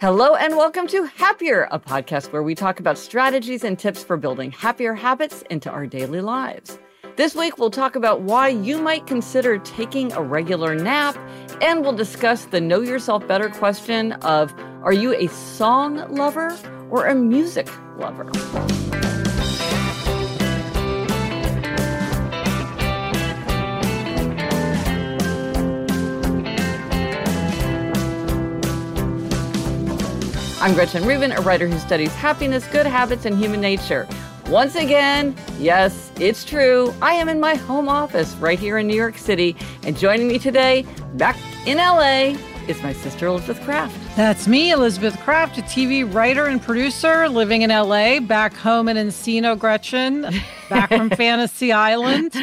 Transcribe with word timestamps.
Hello 0.00 0.34
and 0.34 0.56
welcome 0.56 0.86
to 0.86 1.04
Happier, 1.04 1.68
a 1.70 1.78
podcast 1.78 2.32
where 2.32 2.42
we 2.42 2.54
talk 2.54 2.80
about 2.80 2.96
strategies 2.96 3.64
and 3.64 3.78
tips 3.78 4.02
for 4.02 4.16
building 4.16 4.50
happier 4.50 4.94
habits 4.94 5.42
into 5.50 5.68
our 5.68 5.86
daily 5.86 6.22
lives. 6.22 6.78
This 7.16 7.34
week, 7.34 7.58
we'll 7.58 7.70
talk 7.70 7.96
about 7.96 8.22
why 8.22 8.48
you 8.48 8.78
might 8.78 9.06
consider 9.06 9.58
taking 9.58 10.10
a 10.14 10.22
regular 10.22 10.74
nap, 10.74 11.18
and 11.60 11.82
we'll 11.82 11.92
discuss 11.92 12.46
the 12.46 12.62
Know 12.62 12.80
Yourself 12.80 13.28
Better 13.28 13.50
question 13.50 14.12
of 14.22 14.54
Are 14.82 14.94
you 14.94 15.14
a 15.14 15.26
song 15.26 15.96
lover 16.14 16.56
or 16.90 17.04
a 17.04 17.14
music 17.14 17.68
lover? 17.98 18.30
I'm 30.62 30.74
Gretchen 30.74 31.06
Rubin, 31.06 31.32
a 31.32 31.40
writer 31.40 31.66
who 31.66 31.78
studies 31.78 32.14
happiness, 32.14 32.66
good 32.66 32.84
habits, 32.84 33.24
and 33.24 33.38
human 33.38 33.62
nature. 33.62 34.06
Once 34.48 34.74
again, 34.74 35.34
yes, 35.58 36.12
it's 36.20 36.44
true. 36.44 36.92
I 37.00 37.14
am 37.14 37.30
in 37.30 37.40
my 37.40 37.54
home 37.54 37.88
office 37.88 38.34
right 38.34 38.58
here 38.58 38.76
in 38.76 38.86
New 38.86 38.94
York 38.94 39.16
City. 39.16 39.56
And 39.84 39.96
joining 39.96 40.28
me 40.28 40.38
today, 40.38 40.84
back 41.14 41.38
in 41.66 41.78
LA, 41.78 42.36
is 42.68 42.82
my 42.82 42.92
sister 42.92 43.24
Elizabeth 43.24 43.58
Craft. 43.64 43.96
That's 44.16 44.46
me, 44.46 44.70
Elizabeth 44.70 45.18
Craft, 45.20 45.56
a 45.56 45.62
TV 45.62 46.04
writer 46.12 46.44
and 46.44 46.60
producer 46.60 47.26
living 47.30 47.62
in 47.62 47.70
LA, 47.70 48.20
back 48.20 48.52
home 48.52 48.88
in 48.88 48.98
Encino, 48.98 49.58
Gretchen, 49.58 50.26
back 50.68 50.90
from 50.90 51.08
Fantasy 51.08 51.72
Island. 51.72 52.34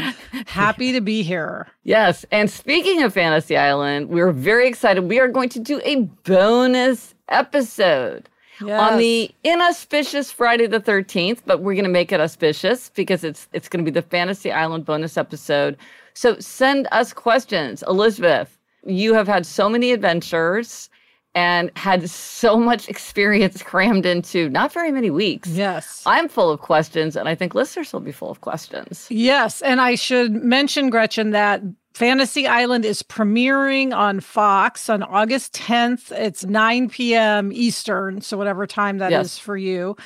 Happy 0.48 0.92
to 0.92 1.02
be 1.02 1.22
here. 1.22 1.68
Yes. 1.84 2.26
And 2.32 2.50
speaking 2.50 3.04
of 3.04 3.14
Fantasy 3.14 3.56
Island, 3.56 4.10
we're 4.10 4.32
very 4.32 4.68
excited. 4.68 5.04
We 5.04 5.20
are 5.20 5.28
going 5.28 5.50
to 5.50 5.60
do 5.60 5.80
a 5.84 5.98
bonus 6.26 7.14
episode 7.30 8.30
yes. 8.62 8.80
on 8.80 8.98
the 8.98 9.32
inauspicious 9.44 10.32
Friday 10.32 10.68
the 10.68 10.80
13th, 10.80 11.40
but 11.46 11.62
we're 11.62 11.74
going 11.74 11.86
to 11.86 11.90
make 11.90 12.12
it 12.12 12.20
auspicious 12.20 12.90
because 12.90 13.24
it's 13.24 13.48
it's 13.54 13.70
going 13.70 13.84
to 13.84 13.90
be 13.90 13.94
the 13.94 14.06
Fantasy 14.08 14.52
Island 14.52 14.86
bonus 14.86 15.18
episode. 15.18 15.78
So 16.14 16.40
send 16.40 16.88
us 16.92 17.14
questions. 17.14 17.84
Elizabeth, 17.88 18.58
you 18.86 19.14
have 19.14 19.28
had 19.28 19.46
so 19.46 19.70
many 19.70 19.92
adventures 19.92 20.90
and 21.36 21.72
had 21.76 22.10
so 22.10 22.58
much 22.58 22.90
experience 22.90 23.62
crammed 23.62 24.06
into 24.06 24.50
not 24.50 24.74
very 24.74 24.92
many 24.92 25.12
weeks. 25.12 25.50
Yes. 25.50 26.02
I'm 26.06 26.28
full 26.28 26.50
of 26.50 26.60
questions, 26.62 27.16
and 27.16 27.30
I 27.30 27.36
think 27.36 27.54
listeners 27.54 27.94
will 27.94 28.00
be 28.00 28.12
full 28.12 28.32
of 28.32 28.42
questions. 28.42 29.08
Yes. 29.10 29.62
And 29.62 29.80
I 29.80 29.96
should 29.96 30.34
mention, 30.44 30.90
Gretchen, 30.90 31.32
that 31.32 31.62
Fantasy 31.98 32.46
Island 32.46 32.86
is 32.86 33.02
premiering 33.02 33.92
on 33.92 34.20
Fox 34.20 34.88
on 34.88 35.02
August 35.02 35.54
10th. 35.54 36.12
It's 36.12 36.46
9 36.46 36.92
p.m. 36.92 37.52
Eastern, 37.52 38.22
so 38.22 38.38
whatever 38.38 38.68
time 38.68 39.00
that 39.00 39.10
yes. 39.10 39.26
is 39.26 39.40
for 39.40 39.58
you. 39.58 39.98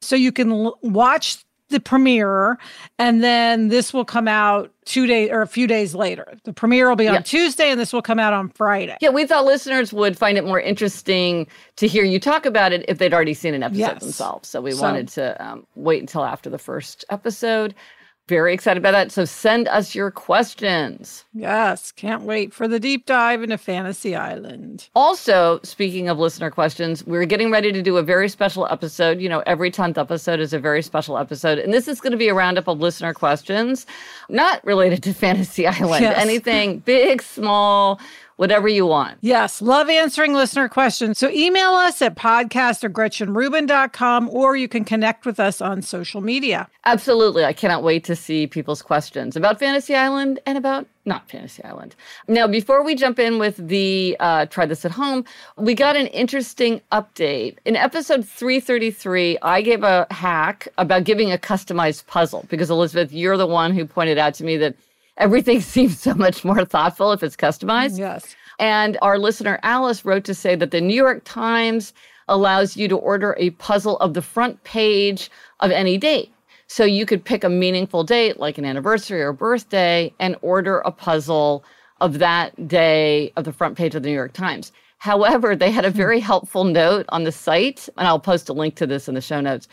So 0.00 0.16
you 0.16 0.32
can 0.32 0.50
l- 0.50 0.76
watch 0.82 1.44
the 1.68 1.78
premiere 1.78 2.58
and 2.98 3.22
then 3.22 3.68
this 3.68 3.94
will 3.94 4.04
come 4.04 4.26
out 4.26 4.72
two 4.86 5.06
days 5.06 5.30
or 5.30 5.40
a 5.40 5.46
few 5.46 5.68
days 5.68 5.94
later. 5.94 6.26
The 6.42 6.52
premiere 6.52 6.88
will 6.88 6.96
be 6.96 7.06
on 7.06 7.14
yeah. 7.14 7.20
Tuesday 7.20 7.70
and 7.70 7.78
this 7.78 7.92
will 7.92 8.02
come 8.02 8.18
out 8.18 8.32
on 8.32 8.48
Friday. 8.48 8.96
Yeah, 9.00 9.10
we 9.10 9.24
thought 9.24 9.44
listeners 9.44 9.92
would 9.92 10.18
find 10.18 10.36
it 10.36 10.44
more 10.44 10.60
interesting 10.60 11.46
to 11.76 11.86
hear 11.86 12.02
you 12.02 12.18
talk 12.18 12.44
about 12.44 12.72
it 12.72 12.84
if 12.88 12.98
they'd 12.98 13.14
already 13.14 13.34
seen 13.34 13.54
an 13.54 13.62
episode 13.62 13.78
yes. 13.78 14.00
themselves. 14.00 14.48
So 14.48 14.60
we 14.60 14.72
so, 14.72 14.82
wanted 14.82 15.06
to 15.10 15.46
um, 15.46 15.64
wait 15.76 16.00
until 16.00 16.24
after 16.24 16.50
the 16.50 16.58
first 16.58 17.04
episode. 17.08 17.72
Very 18.28 18.52
excited 18.52 18.78
about 18.78 18.90
that. 18.90 19.12
So 19.12 19.24
send 19.24 19.68
us 19.68 19.94
your 19.94 20.10
questions. 20.10 21.24
Yes, 21.32 21.92
can't 21.92 22.22
wait 22.22 22.52
for 22.52 22.66
the 22.66 22.80
deep 22.80 23.06
dive 23.06 23.44
into 23.44 23.56
Fantasy 23.56 24.16
Island. 24.16 24.88
Also, 24.96 25.60
speaking 25.62 26.08
of 26.08 26.18
listener 26.18 26.50
questions, 26.50 27.06
we're 27.06 27.24
getting 27.24 27.52
ready 27.52 27.70
to 27.70 27.82
do 27.82 27.98
a 27.98 28.02
very 28.02 28.28
special 28.28 28.66
episode. 28.68 29.20
You 29.20 29.28
know, 29.28 29.44
every 29.46 29.70
10th 29.70 29.96
episode 29.96 30.40
is 30.40 30.52
a 30.52 30.58
very 30.58 30.82
special 30.82 31.18
episode. 31.18 31.60
And 31.60 31.72
this 31.72 31.86
is 31.86 32.00
going 32.00 32.10
to 32.10 32.16
be 32.16 32.26
a 32.26 32.34
roundup 32.34 32.66
of 32.66 32.80
listener 32.80 33.14
questions, 33.14 33.86
not 34.28 34.64
related 34.64 35.04
to 35.04 35.14
Fantasy 35.26 35.64
Island, 35.64 36.02
yes. 36.02 36.18
anything 36.18 36.80
big, 36.80 37.22
small 37.22 38.00
whatever 38.36 38.68
you 38.68 38.86
want. 38.86 39.18
Yes, 39.20 39.60
love 39.60 39.88
answering 39.88 40.34
listener 40.34 40.68
questions. 40.68 41.18
So 41.18 41.28
email 41.30 41.70
us 41.70 42.00
at 42.02 42.14
podcast 42.16 42.84
at 42.84 42.92
gretchenrubin.com 42.92 44.28
or 44.30 44.56
you 44.56 44.68
can 44.68 44.84
connect 44.84 45.26
with 45.26 45.40
us 45.40 45.60
on 45.60 45.82
social 45.82 46.20
media. 46.20 46.68
Absolutely. 46.84 47.44
I 47.44 47.52
cannot 47.52 47.82
wait 47.82 48.04
to 48.04 48.16
see 48.16 48.46
people's 48.46 48.82
questions 48.82 49.36
about 49.36 49.58
Fantasy 49.58 49.94
Island 49.94 50.38
and 50.46 50.56
about 50.56 50.86
not 51.06 51.30
Fantasy 51.30 51.62
Island. 51.64 51.94
Now, 52.26 52.48
before 52.48 52.82
we 52.82 52.96
jump 52.96 53.18
in 53.18 53.38
with 53.38 53.56
the 53.56 54.16
uh, 54.18 54.46
try 54.46 54.66
this 54.66 54.84
at 54.84 54.90
home, 54.90 55.24
we 55.56 55.74
got 55.74 55.96
an 55.96 56.08
interesting 56.08 56.80
update. 56.90 57.56
In 57.64 57.76
episode 57.76 58.26
333, 58.26 59.38
I 59.40 59.62
gave 59.62 59.84
a 59.84 60.06
hack 60.10 60.68
about 60.78 61.04
giving 61.04 61.32
a 61.32 61.38
customized 61.38 62.06
puzzle 62.06 62.44
because 62.50 62.70
Elizabeth, 62.70 63.12
you're 63.12 63.36
the 63.36 63.46
one 63.46 63.72
who 63.72 63.86
pointed 63.86 64.18
out 64.18 64.34
to 64.34 64.44
me 64.44 64.56
that 64.56 64.74
everything 65.18 65.60
seems 65.74 66.00
so 66.00 66.14
much 66.14 66.44
more 66.44 66.64
thoughtful 66.64 67.12
if 67.12 67.22
it's 67.22 67.36
customized. 67.36 67.98
Yes. 67.98 68.34
And 68.58 68.96
our 69.02 69.18
listener 69.18 69.58
Alice 69.62 70.04
wrote 70.04 70.24
to 70.24 70.34
say 70.34 70.54
that 70.56 70.70
the 70.70 70.80
New 70.80 70.94
York 70.94 71.22
Times 71.24 71.92
allows 72.28 72.76
you 72.76 72.88
to 72.88 72.96
order 72.96 73.36
a 73.38 73.50
puzzle 73.50 73.98
of 73.98 74.14
the 74.14 74.22
front 74.22 74.62
page 74.64 75.30
of 75.60 75.70
any 75.70 75.98
date. 75.98 76.32
So 76.68 76.84
you 76.84 77.06
could 77.06 77.24
pick 77.24 77.44
a 77.44 77.48
meaningful 77.48 78.02
date, 78.02 78.40
like 78.40 78.58
an 78.58 78.64
anniversary 78.64 79.22
or 79.22 79.32
birthday, 79.32 80.12
and 80.18 80.36
order 80.42 80.78
a 80.80 80.90
puzzle 80.90 81.64
of 82.00 82.18
that 82.18 82.66
day 82.66 83.32
of 83.36 83.44
the 83.44 83.52
front 83.52 83.76
page 83.76 83.94
of 83.94 84.02
the 84.02 84.08
New 84.08 84.14
York 84.14 84.32
Times. 84.32 84.72
However, 84.98 85.54
they 85.54 85.70
had 85.70 85.84
a 85.84 85.90
hmm. 85.90 85.96
very 85.96 86.20
helpful 86.20 86.64
note 86.64 87.06
on 87.10 87.24
the 87.24 87.32
site, 87.32 87.88
and 87.96 88.08
I'll 88.08 88.18
post 88.18 88.48
a 88.48 88.52
link 88.52 88.74
to 88.76 88.86
this 88.86 89.08
in 89.08 89.14
the 89.14 89.20
show 89.20 89.40
notes, 89.40 89.68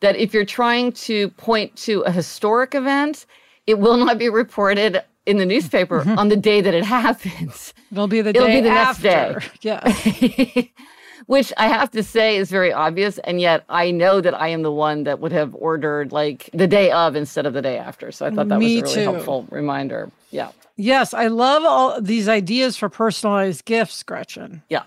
that 0.00 0.16
if 0.16 0.32
you're 0.32 0.44
trying 0.44 0.92
to 0.92 1.28
point 1.30 1.74
to 1.76 2.00
a 2.02 2.10
historic 2.10 2.74
event, 2.74 3.26
it 3.68 3.78
will 3.78 3.98
not 3.98 4.16
be 4.16 4.30
reported 4.30 5.04
in 5.26 5.36
the 5.36 5.44
newspaper 5.44 6.00
mm-hmm. 6.00 6.18
on 6.18 6.28
the 6.28 6.36
day 6.36 6.62
that 6.62 6.72
it 6.72 6.84
happens. 6.84 7.74
It'll 7.92 8.08
be 8.08 8.22
the 8.22 8.30
It'll 8.30 8.46
day 8.46 8.56
be 8.56 8.60
the 8.62 8.70
after. 8.70 9.08
next 9.08 9.60
day. 9.60 10.72
Yeah. 10.80 10.82
which 11.26 11.52
I 11.58 11.68
have 11.68 11.90
to 11.90 12.02
say 12.02 12.38
is 12.38 12.50
very 12.50 12.72
obvious. 12.72 13.18
And 13.18 13.38
yet 13.38 13.62
I 13.68 13.90
know 13.90 14.22
that 14.22 14.32
I 14.32 14.48
am 14.48 14.62
the 14.62 14.72
one 14.72 15.04
that 15.04 15.20
would 15.20 15.32
have 15.32 15.54
ordered 15.54 16.10
like 16.10 16.48
the 16.54 16.66
day 16.66 16.90
of 16.90 17.14
instead 17.14 17.44
of 17.44 17.52
the 17.52 17.60
day 17.60 17.76
after. 17.76 18.10
So 18.10 18.24
I 18.24 18.30
thought 18.30 18.48
that 18.48 18.58
Me 18.58 18.80
was 18.80 18.94
a 18.94 18.96
really 18.96 19.04
too. 19.04 19.12
helpful 19.12 19.46
reminder. 19.50 20.10
Yeah. 20.30 20.52
Yes, 20.76 21.12
I 21.12 21.26
love 21.26 21.64
all 21.64 22.00
these 22.00 22.26
ideas 22.26 22.78
for 22.78 22.88
personalized 22.88 23.66
gifts, 23.66 24.02
Gretchen. 24.02 24.62
Yeah. 24.70 24.84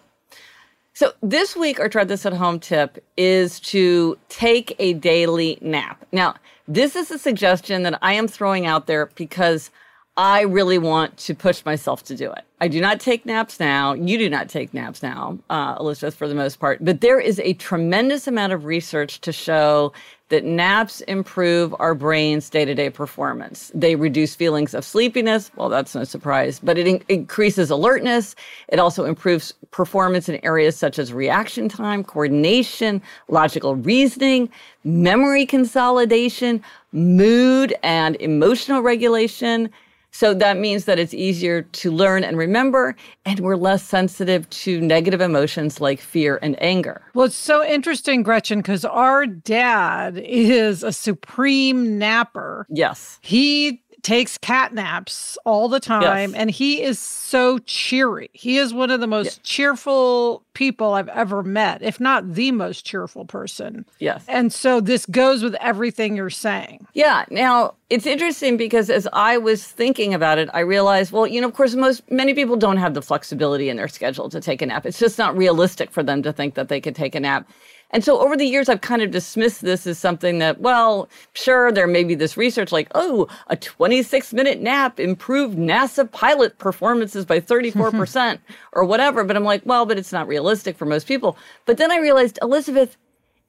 So 0.94 1.14
this 1.22 1.56
week, 1.56 1.80
our 1.80 1.90
try 1.90 2.04
this 2.04 2.26
at 2.26 2.34
home 2.34 2.60
tip 2.60 3.04
is 3.18 3.60
to 3.60 4.18
take 4.30 4.76
a 4.80 4.94
daily 4.94 5.60
nap. 5.62 6.04
Now, 6.12 6.36
this 6.68 6.96
is 6.96 7.12
a 7.12 7.18
suggestion 7.18 7.84
that 7.84 7.98
I 8.02 8.14
am 8.14 8.28
throwing 8.28 8.66
out 8.66 8.88
there 8.88 9.08
because 9.16 9.72
I 10.18 10.42
really 10.42 10.78
want 10.78 11.18
to 11.18 11.34
push 11.34 11.64
myself 11.66 12.04
to 12.06 12.16
do 12.16 12.32
it. 12.32 12.44
I 12.60 12.68
do 12.68 12.82
not 12.82 13.00
take 13.00 13.26
naps 13.26 13.60
now. 13.60 13.94
You 13.94 14.18
do 14.18 14.30
not 14.30 14.50
take 14.50 14.74
naps 14.74 15.02
now, 15.02 15.40
uh, 15.50 15.78
Elizabeth, 15.80 16.16
for 16.16 16.28
the 16.28 16.36
most 16.36 16.60
part. 16.60 16.84
But 16.84 17.02
there 17.02 17.20
is 17.20 17.40
a 17.40 17.54
tremendous 17.54 18.28
amount 18.28 18.54
of 18.54 18.66
research 18.66 19.22
to 19.22 19.32
show 19.32 19.94
that 20.32 20.46
naps 20.46 21.02
improve 21.02 21.76
our 21.80 21.94
brain's 21.94 22.50
day 22.50 22.64
to 22.64 22.74
day 22.74 22.90
performance. 22.90 23.70
They 23.76 23.96
reduce 23.96 24.34
feelings 24.34 24.74
of 24.74 24.86
sleepiness. 24.86 25.52
Well, 25.58 25.68
that's 25.68 25.94
no 25.94 26.06
surprise, 26.06 26.60
but 26.60 26.78
it 26.78 26.88
in- 26.88 27.04
increases 27.10 27.70
alertness. 27.70 28.34
It 28.70 28.80
also 28.80 29.04
improves 29.04 29.54
performance 29.72 30.30
in 30.30 30.44
areas 30.44 30.78
such 30.78 30.98
as 31.00 31.12
reaction 31.12 31.68
time, 31.68 32.04
coordination, 32.04 33.02
logical 33.28 33.76
reasoning, 33.76 34.50
memory 34.86 35.46
consolidation, 35.46 36.64
mood, 36.94 37.76
and 37.84 38.16
emotional 38.22 38.82
regulation. 38.82 39.70
So 40.12 40.34
that 40.34 40.58
means 40.58 40.86
that 40.86 41.00
it's 41.00 41.14
easier 41.14 41.62
to 41.62 41.92
learn 41.92 42.24
and 42.24 42.38
remember, 42.38 42.96
and 43.26 43.40
we're 43.40 43.56
less 43.56 43.82
sensitive 43.84 44.50
to 44.50 44.82
negative 44.82 45.22
emotions 45.22 45.80
like 45.80 46.00
fear 46.00 46.38
and 46.42 46.62
anger. 46.62 47.02
Well, 47.14 47.26
it's 47.26 47.36
so 47.36 47.66
interesting, 47.66 48.22
Gretchen, 48.22 48.60
because 48.60 48.84
our 48.86 49.26
dad 49.26 50.18
is 50.18 50.84
a 50.84 50.92
supreme 50.92 51.98
napper. 51.98 52.68
Yes. 52.70 53.20
He 53.22 53.82
takes 54.04 54.38
cat 54.38 54.74
naps 54.74 55.38
all 55.46 55.68
the 55.70 55.80
time 55.80 56.32
Yes. 56.32 56.34
and 56.40 56.50
he 56.52 56.82
is 56.82 57.00
so 57.00 57.60
cheery. 57.60 58.30
He 58.34 58.58
is 58.58 58.74
one 58.74 58.90
of 58.92 59.00
the 59.00 59.08
most 59.08 59.44
cheerful 59.44 60.44
people 60.54 60.94
I've 60.94 61.08
ever 61.10 61.44
met, 61.44 61.82
if 61.82 62.00
not 62.00 62.34
the 62.34 62.52
most 62.52 62.86
cheerful 62.86 63.26
person. 63.26 63.86
Yes. 64.00 64.24
And 64.28 64.52
so 64.52 64.82
this 64.82 65.06
goes 65.06 65.44
with 65.44 65.56
everything 65.62 66.16
you're 66.16 66.30
saying. 66.30 66.86
Yeah. 66.94 67.26
Now 67.30 67.76
it's 67.90 68.06
interesting 68.06 68.58
because 68.58 68.90
as 68.90 69.08
I 69.14 69.38
was 69.38 69.66
thinking 69.66 70.14
about 70.14 70.38
it, 70.40 70.50
I 70.54 70.60
realized, 70.62 71.12
well, 71.12 71.28
you 71.28 71.40
know, 71.42 71.48
of 71.48 71.54
course, 71.54 71.76
most 71.76 72.10
many 72.12 72.34
people 72.34 72.56
don't 72.58 72.78
have 72.78 72.94
the 72.94 73.02
flexibility 73.02 73.70
in 73.70 73.78
their 73.78 73.88
schedule 73.88 74.30
to 74.30 74.42
take 74.42 74.62
a 74.62 74.66
nap. 74.66 74.86
It's 74.86 75.00
just 75.00 75.18
not 75.18 75.36
realistic 75.38 75.92
for 75.92 76.04
them 76.04 76.22
to 76.24 76.34
think 76.34 76.56
that 76.56 76.68
they 76.70 76.82
could 76.82 76.96
take 76.96 77.16
a 77.16 77.20
nap. 77.20 77.48
And 77.92 78.04
so 78.04 78.20
over 78.20 78.36
the 78.38 78.46
years, 78.46 78.70
I've 78.70 78.82
kind 78.82 79.02
of 79.02 79.12
dismissed 79.12 79.62
this 79.62 79.86
as 79.86 80.00
something 80.00 80.40
that, 80.40 80.60
well, 80.62 81.10
sure, 81.34 81.72
there 81.72 81.88
may 81.88 82.04
be 82.04 82.16
this 82.16 82.38
research 82.38 82.72
like, 82.72 82.88
oh, 82.96 83.28
a 83.48 83.56
26 83.56 84.34
minute 84.34 84.62
nap 84.62 85.00
improved 85.00 85.58
NASA 85.58 86.10
pilot 86.10 86.58
performances 86.58 87.26
by 87.26 87.40
34% 87.40 88.40
or 88.74 88.86
whatever. 88.86 89.24
But 89.24 89.36
I'm 89.36 89.44
like, 89.44 89.62
well, 89.66 89.86
but 89.86 89.98
it's 89.98 90.12
not 90.14 90.28
realistic 90.28 90.78
for 90.78 90.86
most 90.86 91.08
people. 91.08 91.38
But 91.66 91.78
then 91.78 91.92
I 91.92 91.98
realized, 91.98 92.40
Elizabeth, 92.42 92.98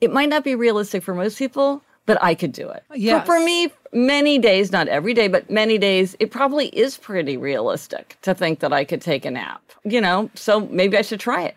it 0.01 0.13
might 0.13 0.29
not 0.29 0.43
be 0.45 0.55
realistic 0.57 1.03
for 1.05 1.15
most 1.15 1.39
people, 1.39 1.81
but 2.07 2.19
I 2.21 2.35
could 2.35 2.53
do 2.53 2.69
it. 2.69 2.83
For- 3.21 3.27
For, 3.27 3.39
me, 3.39 3.73
many 3.93 4.39
days, 4.41 4.73
not 4.73 4.89
every 4.89 5.15
day, 5.15 5.29
but 5.29 5.49
many 5.51 5.79
days, 5.79 6.17
it 6.19 6.33
probably 6.33 6.67
is 6.69 6.97
pretty 6.97 7.37
realistic 7.37 8.17
to 8.23 8.35
think 8.35 8.59
that 8.59 8.73
I 8.73 8.85
could 8.85 9.01
take 9.01 9.25
a 9.25 9.31
nap, 9.31 9.63
you 9.85 10.01
know? 10.01 10.29
So 10.35 10.61
maybe 10.67 10.97
I 10.99 11.03
should 11.03 11.21
try 11.21 11.43
it. 11.45 11.57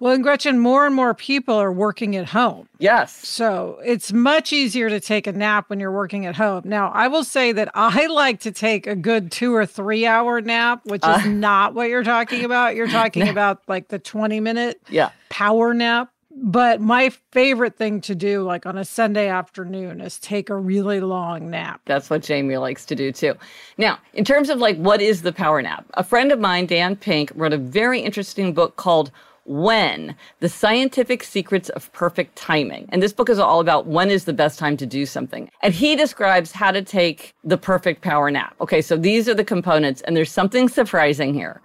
Well, 0.00 0.12
and 0.12 0.22
Gretchen, 0.22 0.58
more 0.58 0.86
and 0.86 0.94
more 0.94 1.14
people 1.14 1.54
are 1.54 1.72
working 1.72 2.16
at 2.16 2.26
home. 2.30 2.68
Yes. 2.78 3.12
So 3.26 3.80
it's 3.84 4.12
much 4.12 4.52
easier 4.52 4.88
to 4.88 5.00
take 5.00 5.26
a 5.26 5.32
nap 5.32 5.70
when 5.70 5.80
you're 5.80 5.92
working 5.92 6.26
at 6.26 6.36
home. 6.36 6.62
Now, 6.64 6.90
I 6.94 7.08
will 7.08 7.24
say 7.24 7.52
that 7.52 7.70
I 7.74 8.06
like 8.06 8.40
to 8.40 8.52
take 8.52 8.86
a 8.86 8.96
good 8.96 9.30
two 9.30 9.54
or 9.54 9.66
three 9.66 10.06
hour 10.06 10.40
nap, 10.40 10.80
which 10.84 11.02
is 11.02 11.24
uh. 11.24 11.28
not 11.28 11.74
what 11.74 11.88
you're 11.88 12.04
talking 12.04 12.44
about. 12.44 12.74
You're 12.76 12.88
talking 13.02 13.28
about 13.28 13.62
like 13.68 13.88
the 13.88 13.98
20 13.98 14.40
minute 14.40 14.80
Yeah. 14.88 15.10
power 15.28 15.74
nap. 15.74 16.08
But 16.34 16.80
my 16.80 17.10
favorite 17.30 17.76
thing 17.76 18.00
to 18.00 18.14
do, 18.14 18.42
like 18.42 18.64
on 18.64 18.78
a 18.78 18.86
Sunday 18.86 19.28
afternoon, 19.28 20.00
is 20.00 20.18
take 20.18 20.48
a 20.48 20.56
really 20.56 20.98
long 21.00 21.50
nap. 21.50 21.82
That's 21.84 22.08
what 22.08 22.22
Jamie 22.22 22.56
likes 22.56 22.86
to 22.86 22.94
do 22.94 23.12
too. 23.12 23.34
Now, 23.76 23.98
in 24.14 24.24
terms 24.24 24.48
of 24.48 24.58
like 24.58 24.78
what 24.78 25.02
is 25.02 25.20
the 25.20 25.32
power 25.32 25.60
nap? 25.60 25.84
A 25.92 26.02
friend 26.02 26.32
of 26.32 26.40
mine, 26.40 26.64
Dan 26.64 26.96
Pink, 26.96 27.32
wrote 27.34 27.52
a 27.52 27.58
very 27.58 28.00
interesting 28.00 28.54
book 28.54 28.76
called 28.76 29.10
When 29.44 30.14
The 30.40 30.48
Scientific 30.48 31.24
Secrets 31.24 31.68
of 31.70 31.92
Perfect 31.92 32.36
Timing. 32.36 32.88
And 32.90 33.02
this 33.02 33.12
book 33.12 33.28
is 33.28 33.38
all 33.38 33.60
about 33.60 33.86
when 33.86 34.10
is 34.10 34.24
the 34.24 34.32
best 34.32 34.58
time 34.58 34.76
to 34.76 34.86
do 34.86 35.04
something. 35.04 35.50
And 35.62 35.74
he 35.74 35.96
describes 35.96 36.52
how 36.52 36.70
to 36.70 36.82
take 36.82 37.34
the 37.42 37.58
perfect 37.58 38.02
power 38.02 38.30
nap. 38.30 38.54
Okay, 38.60 38.80
so 38.80 38.96
these 38.96 39.28
are 39.28 39.34
the 39.34 39.44
components, 39.44 40.00
and 40.02 40.16
there's 40.16 40.30
something 40.30 40.68
surprising 40.68 41.34
here. 41.34 41.60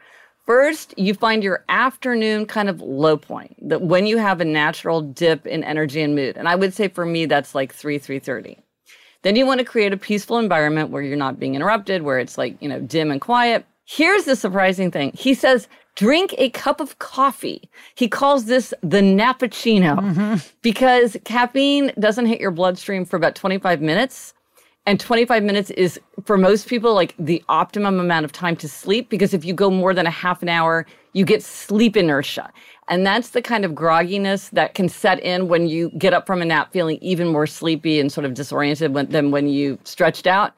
First, 0.45 0.93
you 0.97 1.13
find 1.13 1.43
your 1.43 1.65
afternoon 1.67 2.45
kind 2.45 2.69
of 2.69 2.79
low 2.81 3.17
point, 3.17 3.55
that 3.69 3.81
when 3.81 4.07
you 4.07 4.17
have 4.17 4.39
a 4.39 4.45
natural 4.45 5.01
dip 5.01 5.45
in 5.45 5.63
energy 5.63 6.01
and 6.01 6.15
mood. 6.15 6.37
And 6.37 6.47
I 6.47 6.55
would 6.55 6.73
say 6.73 6.87
for 6.87 7.05
me, 7.05 7.25
that's 7.25 7.53
like 7.53 7.73
3, 7.73 7.99
3.30. 7.99 8.57
Then 9.23 9.35
you 9.35 9.45
want 9.45 9.59
to 9.59 9.65
create 9.65 9.91
a 9.91 9.97
peaceful 9.97 10.39
environment 10.39 10.89
where 10.89 11.01
you're 11.01 11.17
not 11.17 11.37
being 11.37 11.55
interrupted, 11.55 12.03
where 12.03 12.17
it's 12.17 12.37
like, 12.37 12.55
you 12.61 12.69
know, 12.69 12.79
dim 12.79 13.11
and 13.11 13.19
quiet. 13.19 13.65
Here's 13.83 14.23
the 14.23 14.35
surprising 14.35 14.89
thing. 14.89 15.11
He 15.13 15.33
says, 15.33 15.67
drink 15.97 16.33
a 16.37 16.49
cup 16.51 16.79
of 16.79 16.99
coffee. 16.99 17.69
He 17.95 18.07
calls 18.07 18.45
this 18.45 18.73
the 18.81 19.01
nappuccino 19.01 19.97
mm-hmm. 19.97 20.35
because 20.61 21.17
caffeine 21.25 21.91
doesn't 21.99 22.27
hit 22.27 22.39
your 22.39 22.51
bloodstream 22.51 23.03
for 23.03 23.17
about 23.17 23.35
25 23.35 23.81
minutes. 23.81 24.33
And 24.85 25.01
25 25.01 25.43
minutes 25.43 25.69
is 25.71 25.99
for 26.23 26.37
most 26.37 26.69
people 26.69 26.93
like 26.93 27.13
the 27.19 27.43
optimum 27.49 27.99
amount 27.99 28.23
of 28.23 28.31
time 28.31 28.55
to 28.57 28.69
sleep 28.69 29.09
because 29.09 29.33
if 29.33 29.43
you 29.43 29.53
go 29.53 29.69
more 29.69 29.93
than 29.93 30.07
a 30.07 30.11
half 30.11 30.41
an 30.41 30.47
hour, 30.47 30.85
you 31.11 31.25
get 31.25 31.43
sleep 31.43 31.97
inertia. 31.97 32.53
And 32.87 33.05
that's 33.05 33.31
the 33.31 33.41
kind 33.41 33.65
of 33.65 33.71
grogginess 33.73 34.49
that 34.51 34.75
can 34.75 34.87
set 34.87 35.19
in 35.19 35.49
when 35.49 35.67
you 35.67 35.89
get 35.97 36.13
up 36.13 36.25
from 36.25 36.41
a 36.41 36.45
nap 36.45 36.71
feeling 36.71 36.99
even 37.01 37.27
more 37.27 37.47
sleepy 37.47 37.99
and 37.99 38.09
sort 38.09 38.23
of 38.23 38.33
disoriented 38.33 38.93
when, 38.93 39.09
than 39.09 39.31
when 39.31 39.49
you 39.49 39.77
stretched 39.83 40.25
out. 40.25 40.53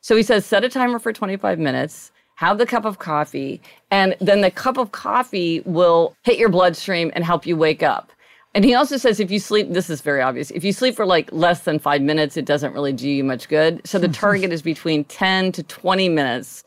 So 0.00 0.14
he 0.16 0.22
says 0.22 0.46
set 0.46 0.62
a 0.62 0.68
timer 0.68 1.00
for 1.00 1.12
25 1.12 1.58
minutes, 1.58 2.11
have 2.36 2.58
the 2.58 2.66
cup 2.66 2.84
of 2.84 2.98
coffee, 2.98 3.60
and 3.90 4.16
then 4.20 4.40
the 4.40 4.50
cup 4.50 4.76
of 4.76 4.92
coffee 4.92 5.60
will 5.64 6.14
hit 6.24 6.38
your 6.38 6.48
bloodstream 6.48 7.10
and 7.14 7.24
help 7.24 7.46
you 7.46 7.56
wake 7.56 7.82
up. 7.82 8.12
And 8.54 8.64
he 8.64 8.74
also 8.74 8.96
says 8.96 9.18
if 9.18 9.30
you 9.30 9.38
sleep, 9.38 9.72
this 9.72 9.88
is 9.88 10.02
very 10.02 10.20
obvious. 10.20 10.50
If 10.50 10.62
you 10.62 10.72
sleep 10.72 10.94
for 10.94 11.06
like 11.06 11.32
less 11.32 11.60
than 11.62 11.78
five 11.78 12.02
minutes, 12.02 12.36
it 12.36 12.44
doesn't 12.44 12.74
really 12.74 12.92
do 12.92 13.08
you 13.08 13.24
much 13.24 13.48
good. 13.48 13.80
So 13.86 13.98
the 13.98 14.08
target 14.24 14.52
is 14.52 14.62
between 14.62 15.04
10 15.04 15.52
to 15.52 15.62
20 15.62 16.08
minutes 16.08 16.64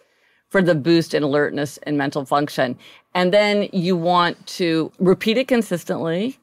for 0.50 0.62
the 0.62 0.76
boost 0.76 1.14
in 1.14 1.22
alertness 1.22 1.78
and 1.84 1.98
mental 1.98 2.26
function. 2.26 2.78
And 3.14 3.34
then 3.34 3.70
you 3.72 3.96
want 3.96 4.46
to 4.48 4.92
repeat 5.00 5.38
it 5.38 5.48
consistently 5.48 6.38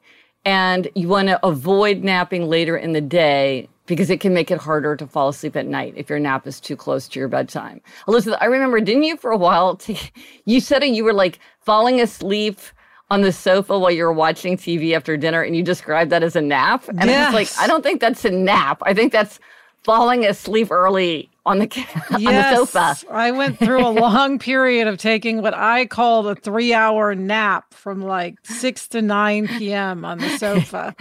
and 0.45 0.87
you 0.95 1.07
want 1.07 1.29
to 1.29 1.45
avoid 1.45 2.03
napping 2.03 2.47
later 2.47 2.77
in 2.77 2.93
the 2.93 3.01
day 3.01 3.67
because 3.85 4.09
it 4.09 4.19
can 4.19 4.33
make 4.33 4.51
it 4.51 4.57
harder 4.57 4.95
to 4.95 5.07
fall 5.07 5.29
asleep 5.29 5.55
at 5.55 5.65
night 5.65 5.93
if 5.97 6.09
your 6.09 6.19
nap 6.19 6.47
is 6.47 6.59
too 6.59 6.75
close 6.75 7.07
to 7.09 7.19
your 7.19 7.27
bedtime. 7.27 7.81
Elizabeth, 8.07 8.39
I 8.41 8.45
remember, 8.45 8.79
didn't 8.79 9.03
you 9.03 9.17
for 9.17 9.31
a 9.31 9.37
while, 9.37 9.75
t- 9.77 9.99
you 10.45 10.59
said 10.59 10.83
you 10.83 11.03
were 11.03 11.13
like 11.13 11.39
falling 11.59 12.01
asleep 12.01 12.59
on 13.09 13.21
the 13.21 13.31
sofa 13.31 13.77
while 13.77 13.91
you 13.91 14.03
were 14.03 14.13
watching 14.13 14.57
TV 14.57 14.95
after 14.95 15.17
dinner 15.17 15.41
and 15.41 15.55
you 15.55 15.63
described 15.63 16.11
that 16.11 16.23
as 16.23 16.35
a 16.35 16.41
nap? 16.41 16.87
And 16.87 17.09
I 17.09 17.25
was 17.25 17.33
like, 17.33 17.49
I 17.59 17.67
don't 17.67 17.83
think 17.83 18.01
that's 18.01 18.25
a 18.25 18.31
nap. 18.31 18.81
I 18.83 18.93
think 18.93 19.11
that's 19.11 19.39
falling 19.83 20.25
asleep 20.25 20.71
early 20.71 21.29
on 21.45 21.59
the, 21.59 21.85
on 22.11 22.23
the 22.23 22.55
sofa. 22.55 22.95
I 23.11 23.31
went 23.31 23.59
through 23.59 23.85
a 23.85 23.89
long 23.89 24.39
period 24.39 24.87
of 24.87 24.97
taking 24.97 25.41
what 25.41 25.53
I 25.53 25.85
called 25.85 26.27
a 26.27 26.35
three 26.35 26.73
hour 26.73 27.13
nap 27.15 27.73
from 27.73 28.01
like 28.01 28.35
6 28.43 28.87
to 28.89 29.01
9 29.01 29.47
p.m. 29.49 30.05
on 30.05 30.19
the 30.19 30.29
sofa. 30.37 30.95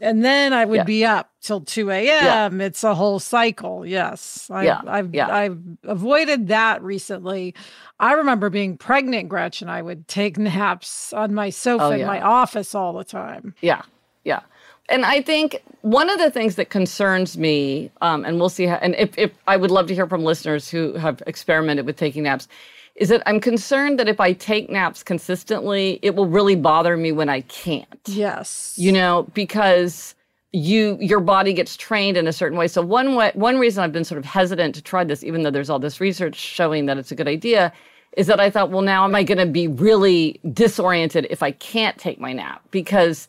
And 0.00 0.22
then 0.22 0.52
I 0.52 0.66
would 0.66 0.76
Yeah. 0.76 0.84
be 0.84 1.04
up 1.06 1.30
till 1.40 1.62
2 1.62 1.90
a.m. 1.90 2.60
It's 2.60 2.84
a 2.84 2.94
whole 2.94 3.18
cycle. 3.18 3.86
Yes. 3.86 4.50
I, 4.52 4.64
Yeah, 4.64 4.82
I've, 4.86 5.14
yeah. 5.14 5.34
I've 5.34 5.58
avoided 5.84 6.48
that 6.48 6.82
recently. 6.82 7.54
I 7.98 8.12
remember 8.12 8.50
being 8.50 8.76
pregnant, 8.76 9.30
Gretchen. 9.30 9.70
I 9.70 9.80
would 9.80 10.06
take 10.08 10.36
naps 10.38 11.14
on 11.14 11.32
my 11.32 11.48
sofa 11.48 11.84
Oh, 11.84 11.90
in 11.92 12.06
my 12.06 12.20
office 12.20 12.74
all 12.74 12.92
the 12.92 13.04
time. 13.04 13.54
Yeah, 13.62 13.80
yeah. 14.24 14.40
And 14.88 15.04
I 15.04 15.20
think 15.20 15.62
one 15.82 16.08
of 16.10 16.18
the 16.18 16.30
things 16.30 16.54
that 16.56 16.70
concerns 16.70 17.36
me, 17.36 17.90
um, 18.02 18.24
and 18.24 18.38
we'll 18.38 18.48
see 18.48 18.66
how, 18.66 18.76
and 18.76 18.94
if, 18.96 19.16
if 19.18 19.32
I 19.46 19.56
would 19.56 19.70
love 19.70 19.86
to 19.88 19.94
hear 19.94 20.06
from 20.06 20.24
listeners 20.24 20.68
who 20.68 20.94
have 20.94 21.22
experimented 21.26 21.86
with 21.86 21.96
taking 21.96 22.22
naps, 22.22 22.48
is 22.94 23.08
that 23.10 23.22
I'm 23.26 23.40
concerned 23.40 23.98
that 23.98 24.08
if 24.08 24.20
I 24.20 24.32
take 24.32 24.70
naps 24.70 25.02
consistently, 25.02 25.98
it 26.02 26.14
will 26.14 26.26
really 26.26 26.56
bother 26.56 26.96
me 26.96 27.12
when 27.12 27.28
I 27.28 27.42
can't. 27.42 28.00
Yes. 28.06 28.74
You 28.76 28.92
know, 28.92 29.28
because 29.34 30.14
you 30.52 30.96
your 31.00 31.20
body 31.20 31.52
gets 31.52 31.76
trained 31.76 32.16
in 32.16 32.26
a 32.26 32.32
certain 32.32 32.56
way. 32.56 32.66
So 32.68 32.80
one 32.80 33.14
way, 33.14 33.32
one 33.34 33.58
reason 33.58 33.84
I've 33.84 33.92
been 33.92 34.04
sort 34.04 34.18
of 34.18 34.24
hesitant 34.24 34.74
to 34.76 34.82
try 34.82 35.04
this, 35.04 35.22
even 35.22 35.42
though 35.42 35.50
there's 35.50 35.68
all 35.68 35.78
this 35.78 36.00
research 36.00 36.36
showing 36.36 36.86
that 36.86 36.96
it's 36.96 37.12
a 37.12 37.14
good 37.14 37.28
idea, 37.28 37.72
is 38.16 38.26
that 38.28 38.40
I 38.40 38.48
thought, 38.48 38.70
well, 38.70 38.80
now 38.80 39.04
am 39.04 39.14
I 39.14 39.22
going 39.22 39.38
to 39.38 39.46
be 39.46 39.68
really 39.68 40.40
disoriented 40.54 41.26
if 41.28 41.42
I 41.42 41.50
can't 41.50 41.98
take 41.98 42.18
my 42.18 42.32
nap? 42.32 42.62
Because 42.70 43.28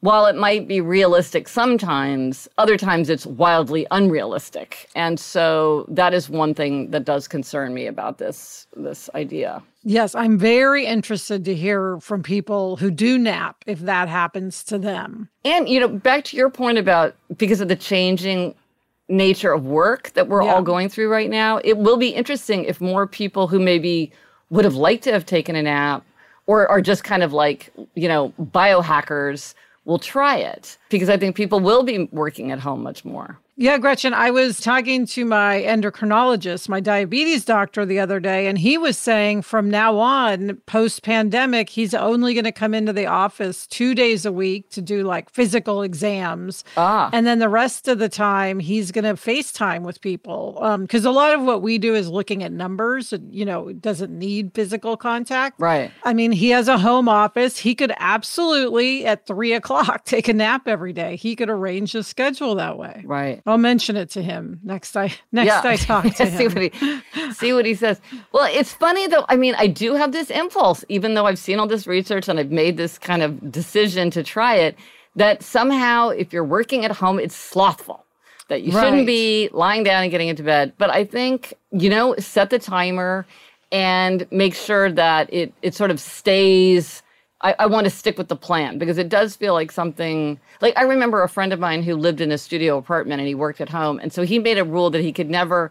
while 0.00 0.26
it 0.26 0.36
might 0.36 0.68
be 0.68 0.80
realistic 0.80 1.48
sometimes, 1.48 2.48
other 2.56 2.76
times 2.76 3.10
it's 3.10 3.26
wildly 3.26 3.86
unrealistic. 3.90 4.88
And 4.94 5.18
so 5.18 5.86
that 5.88 6.14
is 6.14 6.30
one 6.30 6.54
thing 6.54 6.90
that 6.90 7.04
does 7.04 7.26
concern 7.26 7.74
me 7.74 7.86
about 7.86 8.18
this 8.18 8.66
this 8.76 9.10
idea. 9.14 9.62
Yes, 9.82 10.14
I'm 10.14 10.38
very 10.38 10.86
interested 10.86 11.44
to 11.46 11.54
hear 11.54 11.98
from 12.00 12.22
people 12.22 12.76
who 12.76 12.90
do 12.90 13.18
nap 13.18 13.56
if 13.66 13.80
that 13.80 14.08
happens 14.08 14.62
to 14.64 14.78
them. 14.78 15.28
And 15.44 15.68
you 15.68 15.80
know, 15.80 15.88
back 15.88 16.24
to 16.24 16.36
your 16.36 16.50
point 16.50 16.78
about 16.78 17.16
because 17.36 17.60
of 17.60 17.68
the 17.68 17.76
changing 17.76 18.54
nature 19.08 19.52
of 19.52 19.66
work 19.66 20.10
that 20.10 20.28
we're 20.28 20.42
yeah. 20.42 20.52
all 20.52 20.62
going 20.62 20.88
through 20.88 21.10
right 21.10 21.30
now, 21.30 21.60
it 21.64 21.78
will 21.78 21.96
be 21.96 22.10
interesting 22.10 22.64
if 22.64 22.80
more 22.80 23.06
people 23.06 23.48
who 23.48 23.58
maybe 23.58 24.12
would 24.50 24.64
have 24.64 24.74
liked 24.74 25.04
to 25.04 25.12
have 25.12 25.26
taken 25.26 25.56
a 25.56 25.62
nap 25.62 26.04
or 26.46 26.68
are 26.68 26.80
just 26.80 27.04
kind 27.04 27.22
of 27.22 27.32
like, 27.32 27.72
you 27.94 28.08
know, 28.08 28.32
biohackers 28.40 29.54
will 29.88 29.98
try 29.98 30.36
it 30.36 30.76
because 30.90 31.08
I 31.08 31.16
think 31.16 31.34
people 31.34 31.60
will 31.60 31.82
be 31.82 32.08
working 32.12 32.52
at 32.52 32.60
home 32.60 32.82
much 32.82 33.04
more. 33.04 33.40
Yeah, 33.60 33.76
Gretchen, 33.78 34.14
I 34.14 34.30
was 34.30 34.60
talking 34.60 35.04
to 35.06 35.24
my 35.24 35.64
endocrinologist, 35.66 36.68
my 36.68 36.78
diabetes 36.78 37.44
doctor 37.44 37.84
the 37.84 37.98
other 37.98 38.20
day, 38.20 38.46
and 38.46 38.56
he 38.56 38.78
was 38.78 38.96
saying 38.96 39.42
from 39.42 39.68
now 39.68 39.98
on, 39.98 40.58
post 40.66 41.02
pandemic, 41.02 41.68
he's 41.68 41.92
only 41.92 42.34
going 42.34 42.44
to 42.44 42.52
come 42.52 42.72
into 42.72 42.92
the 42.92 43.06
office 43.06 43.66
two 43.66 43.96
days 43.96 44.24
a 44.24 44.30
week 44.30 44.70
to 44.70 44.80
do 44.80 45.02
like 45.02 45.28
physical 45.30 45.82
exams. 45.82 46.62
Ah. 46.76 47.10
And 47.12 47.26
then 47.26 47.40
the 47.40 47.48
rest 47.48 47.88
of 47.88 47.98
the 47.98 48.08
time, 48.08 48.60
he's 48.60 48.92
going 48.92 49.02
to 49.02 49.14
FaceTime 49.14 49.82
with 49.82 50.00
people. 50.00 50.52
Because 50.82 51.04
um, 51.04 51.12
a 51.12 51.16
lot 51.16 51.34
of 51.34 51.42
what 51.42 51.60
we 51.60 51.78
do 51.78 51.96
is 51.96 52.08
looking 52.08 52.44
at 52.44 52.52
numbers, 52.52 53.12
and, 53.12 53.34
you 53.34 53.44
know, 53.44 53.66
it 53.66 53.82
doesn't 53.82 54.16
need 54.16 54.54
physical 54.54 54.96
contact. 54.96 55.58
Right. 55.58 55.90
I 56.04 56.14
mean, 56.14 56.30
he 56.30 56.50
has 56.50 56.68
a 56.68 56.78
home 56.78 57.08
office. 57.08 57.58
He 57.58 57.74
could 57.74 57.92
absolutely 57.98 59.04
at 59.04 59.26
three 59.26 59.52
o'clock 59.52 60.04
take 60.04 60.28
a 60.28 60.32
nap 60.32 60.68
every 60.68 60.92
day. 60.92 61.16
He 61.16 61.34
could 61.34 61.50
arrange 61.50 61.90
his 61.90 62.06
schedule 62.06 62.54
that 62.54 62.78
way. 62.78 63.02
Right. 63.04 63.42
I'll 63.48 63.56
mention 63.56 63.96
it 63.96 64.10
to 64.10 64.22
him 64.22 64.60
next 64.62 64.94
I 64.94 65.14
next 65.32 65.46
yeah. 65.46 65.62
I 65.64 65.76
talk 65.76 66.04
to 66.16 66.26
him. 66.26 66.38
see 66.38 66.48
what 66.48 66.62
he 66.62 67.32
see 67.32 67.52
what 67.54 67.64
he 67.64 67.74
says. 67.74 67.98
Well, 68.32 68.48
it's 68.52 68.72
funny 68.74 69.06
though. 69.06 69.24
I 69.28 69.36
mean, 69.36 69.54
I 69.56 69.66
do 69.66 69.94
have 69.94 70.12
this 70.12 70.30
impulse, 70.30 70.84
even 70.90 71.14
though 71.14 71.26
I've 71.26 71.38
seen 71.38 71.58
all 71.58 71.66
this 71.66 71.86
research 71.86 72.28
and 72.28 72.38
I've 72.38 72.50
made 72.50 72.76
this 72.76 72.98
kind 72.98 73.22
of 73.22 73.50
decision 73.50 74.10
to 74.10 74.22
try 74.22 74.56
it. 74.56 74.76
That 75.16 75.42
somehow, 75.42 76.10
if 76.10 76.32
you're 76.32 76.44
working 76.44 76.84
at 76.84 76.92
home, 76.92 77.18
it's 77.18 77.34
slothful. 77.34 78.04
That 78.48 78.62
you 78.62 78.72
right. 78.72 78.84
shouldn't 78.84 79.06
be 79.06 79.48
lying 79.52 79.82
down 79.82 80.02
and 80.02 80.10
getting 80.12 80.28
into 80.28 80.42
bed. 80.42 80.74
But 80.78 80.90
I 80.90 81.04
think 81.04 81.54
you 81.72 81.88
know, 81.88 82.14
set 82.18 82.50
the 82.50 82.58
timer 82.58 83.26
and 83.72 84.26
make 84.30 84.54
sure 84.54 84.92
that 84.92 85.32
it 85.32 85.54
it 85.62 85.74
sort 85.74 85.90
of 85.90 86.00
stays 86.00 87.02
I, 87.40 87.54
I 87.60 87.66
want 87.66 87.84
to 87.84 87.90
stick 87.90 88.18
with 88.18 88.28
the 88.28 88.36
plan 88.36 88.78
because 88.78 88.98
it 88.98 89.08
does 89.08 89.36
feel 89.36 89.54
like 89.54 89.70
something 89.70 90.40
like 90.60 90.76
I 90.76 90.82
remember 90.82 91.22
a 91.22 91.28
friend 91.28 91.52
of 91.52 91.60
mine 91.60 91.82
who 91.82 91.94
lived 91.94 92.20
in 92.20 92.32
a 92.32 92.38
studio 92.38 92.78
apartment 92.78 93.20
and 93.20 93.28
he 93.28 93.34
worked 93.34 93.60
at 93.60 93.68
home. 93.68 94.00
And 94.00 94.12
so 94.12 94.24
he 94.24 94.38
made 94.38 94.58
a 94.58 94.64
rule 94.64 94.90
that 94.90 95.02
he 95.02 95.12
could 95.12 95.30
never 95.30 95.70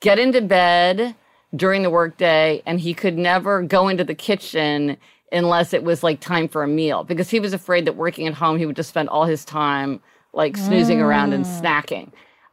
get 0.00 0.18
into 0.18 0.42
bed 0.42 1.14
during 1.54 1.82
the 1.82 1.90
workday 1.90 2.62
and 2.66 2.80
he 2.80 2.92
could 2.92 3.16
never 3.16 3.62
go 3.62 3.88
into 3.88 4.04
the 4.04 4.14
kitchen 4.14 4.98
unless 5.32 5.72
it 5.72 5.82
was 5.82 6.02
like 6.02 6.20
time 6.20 6.48
for 6.48 6.62
a 6.62 6.68
meal 6.68 7.02
because 7.02 7.30
he 7.30 7.40
was 7.40 7.52
afraid 7.52 7.86
that 7.86 7.96
working 7.96 8.26
at 8.26 8.34
home 8.34 8.58
he 8.58 8.66
would 8.66 8.76
just 8.76 8.90
spend 8.90 9.08
all 9.08 9.24
his 9.24 9.44
time 9.44 10.00
like 10.32 10.56
snoozing 10.56 10.98
mm. 10.98 11.02
around 11.02 11.32
and 11.32 11.44
mm. 11.44 11.60
snacking. 11.60 12.12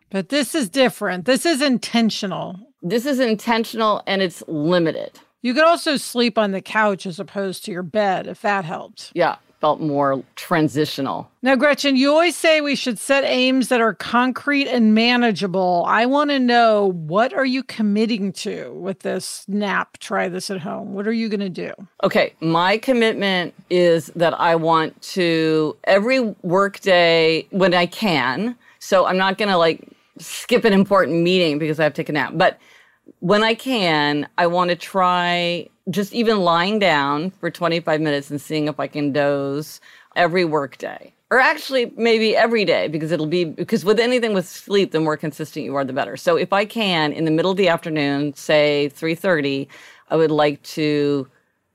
But 0.10 0.30
this 0.30 0.56
is 0.56 0.70
different. 0.70 1.26
This 1.26 1.46
is 1.46 1.62
intentional. 1.62 2.58
This 2.82 3.06
is 3.06 3.20
intentional 3.20 4.02
and 4.08 4.22
it's 4.22 4.42
limited. 4.48 5.20
You 5.44 5.54
could 5.54 5.66
also 5.66 5.98
sleep 5.98 6.38
on 6.38 6.52
the 6.52 6.62
couch 6.62 7.06
as 7.06 7.20
opposed 7.20 7.66
to 7.66 7.72
your 7.72 7.84
bed 7.84 8.28
if 8.28 8.42
that 8.42 8.64
helped. 8.64 9.12
Yeah, 9.14 9.36
felt 9.60 9.82
more 9.82 10.24
transitional. 10.38 11.30
Now, 11.42 11.58
Gretchen, 11.58 11.98
you 11.98 12.12
always 12.12 12.36
say 12.36 12.62
we 12.62 12.78
should 12.78 12.98
set 12.98 13.26
aims 13.26 13.68
that 13.68 13.82
are 13.82 13.94
concrete 13.94 14.70
and 14.70 14.96
manageable. 14.96 15.84
I 15.86 16.06
want 16.06 16.30
to 16.30 16.40
know 16.40 16.94
what 16.94 17.34
are 17.34 17.46
you 17.46 17.62
committing 17.62 18.32
to 18.34 18.72
with 18.74 19.00
this 19.00 19.44
nap? 19.50 19.98
Try 20.00 20.30
this 20.30 20.50
at 20.50 20.62
home. 20.62 20.94
What 20.94 21.08
are 21.08 21.14
you 21.14 21.28
going 21.28 21.42
to 21.42 21.50
do? 21.50 21.72
Okay, 22.04 22.34
my 22.40 22.78
commitment 22.78 23.54
is 23.70 24.08
that 24.16 24.40
I 24.40 24.56
want 24.56 25.02
to 25.14 25.76
every 25.84 26.22
workday 26.42 27.46
when 27.52 27.74
I 27.74 27.86
can. 27.86 28.56
So 28.80 29.06
I'm 29.06 29.18
not 29.18 29.38
going 29.38 29.50
to 29.50 29.58
like 29.58 29.90
skip 30.20 30.64
an 30.64 30.72
important 30.72 31.22
meeting 31.22 31.60
because 31.60 31.82
I 31.82 31.84
have 31.84 31.94
to 31.94 32.02
take 32.02 32.10
a 32.10 32.14
nap, 32.14 32.32
but 32.36 32.60
when 33.20 33.44
I 33.44 33.54
can, 33.54 34.28
I 34.38 34.48
want 34.48 34.70
to 34.70 34.76
try 34.76 35.70
just 35.90 36.14
even 36.14 36.42
lying 36.42 36.80
down 36.80 37.32
for 37.32 37.50
25 37.50 38.02
minutes 38.02 38.30
and 38.30 38.40
seeing 38.42 38.68
if 38.68 38.80
I 38.80 38.88
can 38.88 39.12
doze 39.12 39.82
every 40.16 40.46
workday. 40.46 41.14
Or 41.32 41.40
actually, 41.40 41.92
maybe 41.98 42.36
every 42.36 42.64
day, 42.64 42.88
because 42.88 43.12
it'll 43.12 43.26
be 43.26 43.46
because 43.46 43.84
with 43.84 44.00
anything 44.00 44.34
with 44.34 44.48
sleep, 44.48 44.92
the 44.92 45.00
more 45.00 45.18
consistent 45.18 45.66
you 45.66 45.74
are, 45.76 45.84
the 45.84 45.94
better. 45.94 46.16
So 46.16 46.36
if 46.36 46.54
I 46.54 46.64
can, 46.66 47.12
in 47.12 47.26
the 47.26 47.32
middle 47.32 47.50
of 47.50 47.58
the 47.58 47.70
afternoon, 47.70 48.36
say 48.36 48.92
3:30, 48.94 49.68
I 50.10 50.16
would 50.16 50.30
like 50.30 50.62
to 50.64 51.28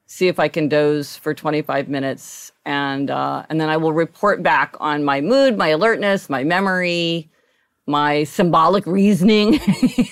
see 0.07 0.29
if 0.29 0.39
I 0.39 0.49
can 0.49 0.69
doze 0.69 1.17
for 1.17 1.35
25 1.35 1.89
minutes, 1.89 2.53
and 2.67 3.11
uh, 3.11 3.47
and 3.49 3.61
then 3.61 3.69
I 3.69 3.79
will 3.79 3.93
report 3.93 4.45
back 4.45 4.77
on 4.79 5.03
my 5.03 5.21
mood, 5.21 5.59
my 5.59 5.69
alertness, 5.69 6.31
my 6.31 6.45
memory, 6.45 7.29
my 7.89 8.25
symbolic 8.25 8.87
reasoning, 8.87 9.59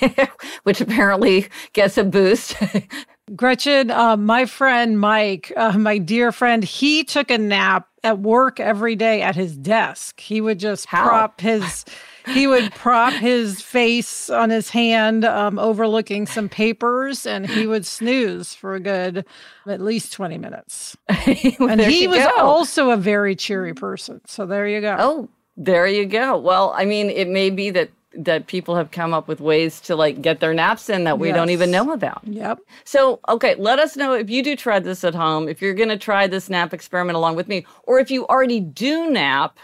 which 0.64 0.80
apparently 0.80 1.46
gets 1.72 1.98
a 1.98 2.04
boost. 2.04 2.56
Gretchen, 3.34 3.90
uh, 3.90 4.16
my 4.16 4.46
friend 4.46 5.00
Mike, 5.00 5.52
uh, 5.56 5.76
my 5.76 5.98
dear 5.98 6.30
friend, 6.30 6.62
he 6.62 7.02
took 7.02 7.30
a 7.30 7.38
nap 7.38 7.88
at 8.04 8.20
work 8.20 8.60
every 8.60 8.94
day 8.94 9.20
at 9.20 9.34
his 9.34 9.56
desk. 9.56 10.20
He 10.20 10.40
would 10.40 10.60
just 10.60 10.86
How? 10.86 11.08
prop 11.08 11.40
his. 11.40 11.84
he 12.26 12.46
would 12.46 12.72
prop 12.72 13.12
his 13.12 13.60
face 13.60 14.30
on 14.30 14.50
his 14.50 14.70
hand, 14.70 15.24
um, 15.24 15.58
overlooking 15.58 16.26
some 16.26 16.48
papers, 16.48 17.26
and 17.26 17.50
he 17.50 17.66
would 17.66 17.84
snooze 17.84 18.54
for 18.54 18.76
a 18.76 18.80
good 18.80 19.26
at 19.66 19.80
least 19.80 20.12
20 20.12 20.38
minutes. 20.38 20.96
and 21.08 21.80
he 21.80 22.06
was 22.06 22.18
go. 22.18 22.32
also 22.38 22.90
a 22.90 22.96
very 22.96 23.34
cheery 23.34 23.74
person. 23.74 24.20
So 24.26 24.46
there 24.46 24.68
you 24.68 24.80
go. 24.80 24.96
Oh, 25.00 25.28
there 25.56 25.86
you 25.86 26.06
go. 26.06 26.36
Well, 26.36 26.72
I 26.76 26.84
mean, 26.84 27.10
it 27.10 27.28
may 27.28 27.50
be 27.50 27.70
that 27.70 27.90
that 28.18 28.46
people 28.46 28.76
have 28.76 28.90
come 28.90 29.12
up 29.12 29.28
with 29.28 29.40
ways 29.40 29.78
to 29.78 29.94
like 29.94 30.22
get 30.22 30.40
their 30.40 30.54
naps 30.54 30.88
in 30.88 31.04
that 31.04 31.18
we 31.18 31.28
yes. 31.28 31.36
don't 31.36 31.50
even 31.50 31.70
know 31.70 31.92
about. 31.92 32.22
Yep. 32.24 32.60
So, 32.84 33.20
okay, 33.28 33.54
let 33.56 33.78
us 33.78 33.96
know 33.96 34.14
if 34.14 34.30
you 34.30 34.42
do 34.42 34.56
try 34.56 34.78
this 34.78 35.04
at 35.04 35.14
home, 35.14 35.48
if 35.48 35.60
you're 35.60 35.74
going 35.74 35.90
to 35.90 35.98
try 35.98 36.26
this 36.26 36.48
nap 36.48 36.72
experiment 36.72 37.16
along 37.16 37.36
with 37.36 37.46
me, 37.46 37.66
or 37.82 37.98
if 37.98 38.10
you 38.10 38.26
already 38.28 38.60
do 38.60 39.10
nap 39.10 39.58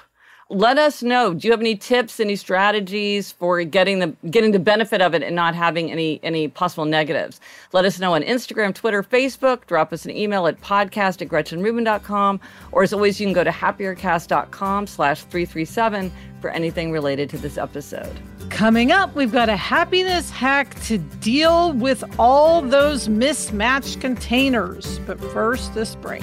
let 0.52 0.76
us 0.76 1.02
know. 1.02 1.32
Do 1.32 1.48
you 1.48 1.52
have 1.52 1.60
any 1.60 1.74
tips, 1.74 2.20
any 2.20 2.36
strategies 2.36 3.32
for 3.32 3.64
getting 3.64 3.98
the 3.98 4.14
getting 4.30 4.52
the 4.52 4.58
benefit 4.58 5.00
of 5.00 5.14
it 5.14 5.22
and 5.22 5.34
not 5.34 5.54
having 5.54 5.90
any 5.90 6.20
any 6.22 6.48
possible 6.48 6.84
negatives? 6.84 7.40
Let 7.72 7.84
us 7.84 7.98
know 7.98 8.14
on 8.14 8.22
Instagram, 8.22 8.74
Twitter, 8.74 9.02
Facebook. 9.02 9.66
Drop 9.66 9.92
us 9.92 10.04
an 10.04 10.10
email 10.10 10.46
at 10.46 10.60
podcast 10.60 11.22
at 11.22 11.28
gretchenrubin.com. 11.28 12.40
Or 12.70 12.82
as 12.82 12.92
always, 12.92 13.18
you 13.18 13.26
can 13.26 13.32
go 13.32 13.44
to 13.44 13.50
happiercast.com 13.50 14.86
slash 14.86 15.22
337 15.22 16.12
for 16.40 16.50
anything 16.50 16.92
related 16.92 17.30
to 17.30 17.38
this 17.38 17.56
episode. 17.56 18.20
Coming 18.50 18.92
up, 18.92 19.14
we've 19.14 19.32
got 19.32 19.48
a 19.48 19.56
happiness 19.56 20.28
hack 20.30 20.78
to 20.84 20.98
deal 20.98 21.72
with 21.72 22.04
all 22.18 22.60
those 22.60 23.08
mismatched 23.08 24.00
containers. 24.00 24.98
But 25.00 25.18
first, 25.18 25.72
this 25.74 25.94
break. 25.94 26.22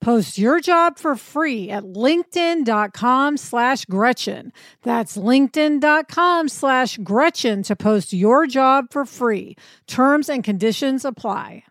Post 0.00 0.38
your 0.38 0.60
job 0.60 0.96
for 0.98 1.16
free 1.16 1.70
at 1.70 1.82
linkedin.com 1.82 3.36
slash 3.36 3.84
Gretchen. 3.86 4.52
That's 4.82 5.16
linkedin.com 5.16 6.48
slash 6.48 6.98
Gretchen 6.98 7.62
to 7.64 7.74
post 7.74 8.12
your 8.12 8.46
job 8.46 8.86
for 8.90 9.04
free. 9.04 9.56
Terms 9.86 10.28
and 10.28 10.44
conditions 10.44 11.04
apply. 11.04 11.64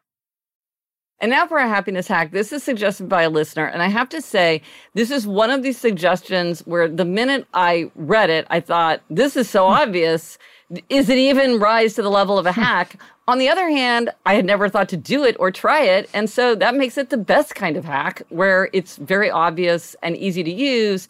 And 1.20 1.32
now 1.32 1.48
for 1.48 1.58
a 1.58 1.68
happiness 1.68 2.08
hack. 2.08 2.32
This 2.32 2.54
is 2.54 2.64
suggested 2.64 3.10
by 3.10 3.24
a 3.24 3.30
listener. 3.30 3.66
And 3.66 3.82
I 3.82 3.88
have 3.88 4.10
to 4.10 4.22
say, 4.22 4.62
this 4.94 5.10
is 5.10 5.26
one 5.26 5.50
of 5.50 5.64
these 5.64 5.78
suggestions 5.78 6.60
where 6.68 6.88
the 6.88 7.06
minute 7.06 7.48
I 7.56 7.90
read 7.96 8.30
it, 8.30 8.46
I 8.50 8.60
thought, 8.60 9.02
this 9.10 9.36
is 9.36 9.50
so 9.50 9.66
obvious. 9.68 10.38
Is 10.90 11.10
it 11.10 11.18
even 11.18 11.60
rise 11.60 11.96
to 11.96 12.02
the 12.02 12.12
level 12.12 12.38
of 12.38 12.46
a 12.46 12.52
hack? 12.52 13.02
On 13.28 13.40
the 13.40 13.50
other 13.50 13.70
hand, 13.70 14.10
I 14.26 14.36
had 14.36 14.46
never 14.46 14.70
thought 14.70 14.88
to 14.90 14.98
do 14.98 15.26
it 15.26 15.36
or 15.38 15.52
try 15.52 15.82
it. 15.82 16.10
And 16.14 16.30
so 16.30 16.56
that 16.56 16.76
makes 16.76 16.98
it 16.98 17.10
the 17.10 17.18
best 17.18 17.56
kind 17.56 17.76
of 17.76 17.84
hack 17.84 18.22
where 18.30 18.70
it's 18.72 18.96
very 18.96 19.30
obvious 19.30 19.96
and 20.02 20.16
easy 20.16 20.44
to 20.44 20.52
use. 20.52 21.10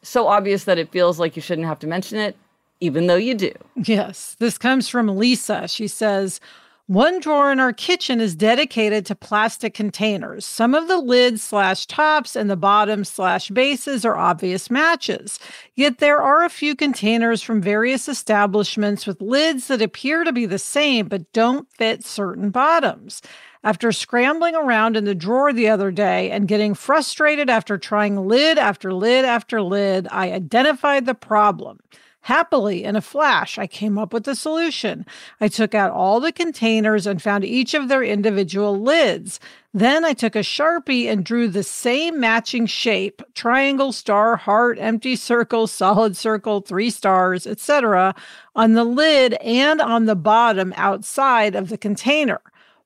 So 0.00 0.28
obvious 0.28 0.64
that 0.64 0.78
it 0.78 0.90
feels 0.90 1.18
like 1.18 1.36
you 1.36 1.42
shouldn't 1.42 1.66
have 1.66 1.78
to 1.80 1.86
mention 1.86 2.18
it, 2.18 2.36
even 2.80 3.06
though 3.06 3.16
you 3.16 3.34
do. 3.34 3.52
Yes. 3.76 4.34
This 4.38 4.56
comes 4.56 4.88
from 4.88 5.18
Lisa. 5.18 5.68
She 5.68 5.88
says, 5.88 6.40
one 6.88 7.20
drawer 7.20 7.52
in 7.52 7.60
our 7.60 7.72
kitchen 7.72 8.18
is 8.18 8.34
dedicated 8.34 9.04
to 9.04 9.14
plastic 9.14 9.74
containers. 9.74 10.46
Some 10.46 10.74
of 10.74 10.88
the 10.88 10.96
lids 10.96 11.42
slash 11.42 11.84
tops 11.84 12.34
and 12.34 12.48
the 12.48 12.56
bottom 12.56 13.04
slash 13.04 13.50
bases 13.50 14.06
are 14.06 14.16
obvious 14.16 14.70
matches. 14.70 15.38
Yet 15.74 15.98
there 15.98 16.22
are 16.22 16.44
a 16.44 16.48
few 16.48 16.74
containers 16.74 17.42
from 17.42 17.60
various 17.60 18.08
establishments 18.08 19.06
with 19.06 19.20
lids 19.20 19.66
that 19.66 19.82
appear 19.82 20.24
to 20.24 20.32
be 20.32 20.46
the 20.46 20.58
same 20.58 21.08
but 21.08 21.30
don't 21.34 21.70
fit 21.74 22.06
certain 22.06 22.48
bottoms. 22.48 23.20
After 23.62 23.92
scrambling 23.92 24.54
around 24.54 24.96
in 24.96 25.04
the 25.04 25.14
drawer 25.14 25.52
the 25.52 25.68
other 25.68 25.90
day 25.90 26.30
and 26.30 26.48
getting 26.48 26.72
frustrated 26.72 27.50
after 27.50 27.76
trying 27.76 28.26
lid 28.26 28.56
after 28.56 28.94
lid 28.94 29.26
after 29.26 29.60
lid, 29.60 30.08
I 30.10 30.32
identified 30.32 31.04
the 31.04 31.14
problem. 31.14 31.80
Happily, 32.22 32.84
in 32.84 32.94
a 32.94 33.00
flash, 33.00 33.58
I 33.58 33.66
came 33.66 33.96
up 33.96 34.12
with 34.12 34.28
a 34.28 34.34
solution. 34.34 35.06
I 35.40 35.48
took 35.48 35.74
out 35.74 35.92
all 35.92 36.20
the 36.20 36.32
containers 36.32 37.06
and 37.06 37.22
found 37.22 37.44
each 37.44 37.72
of 37.72 37.88
their 37.88 38.02
individual 38.02 38.78
lids. 38.78 39.40
Then 39.72 40.04
I 40.04 40.12
took 40.12 40.36
a 40.36 40.40
Sharpie 40.40 41.06
and 41.06 41.24
drew 41.24 41.48
the 41.48 41.62
same 41.62 42.20
matching 42.20 42.66
shape 42.66 43.22
triangle, 43.34 43.92
star, 43.92 44.36
heart, 44.36 44.78
empty 44.80 45.16
circle, 45.16 45.66
solid 45.66 46.16
circle, 46.16 46.60
three 46.60 46.90
stars, 46.90 47.46
etc. 47.46 48.14
on 48.54 48.74
the 48.74 48.84
lid 48.84 49.34
and 49.34 49.80
on 49.80 50.06
the 50.06 50.16
bottom 50.16 50.74
outside 50.76 51.54
of 51.54 51.68
the 51.68 51.78
container. 51.78 52.40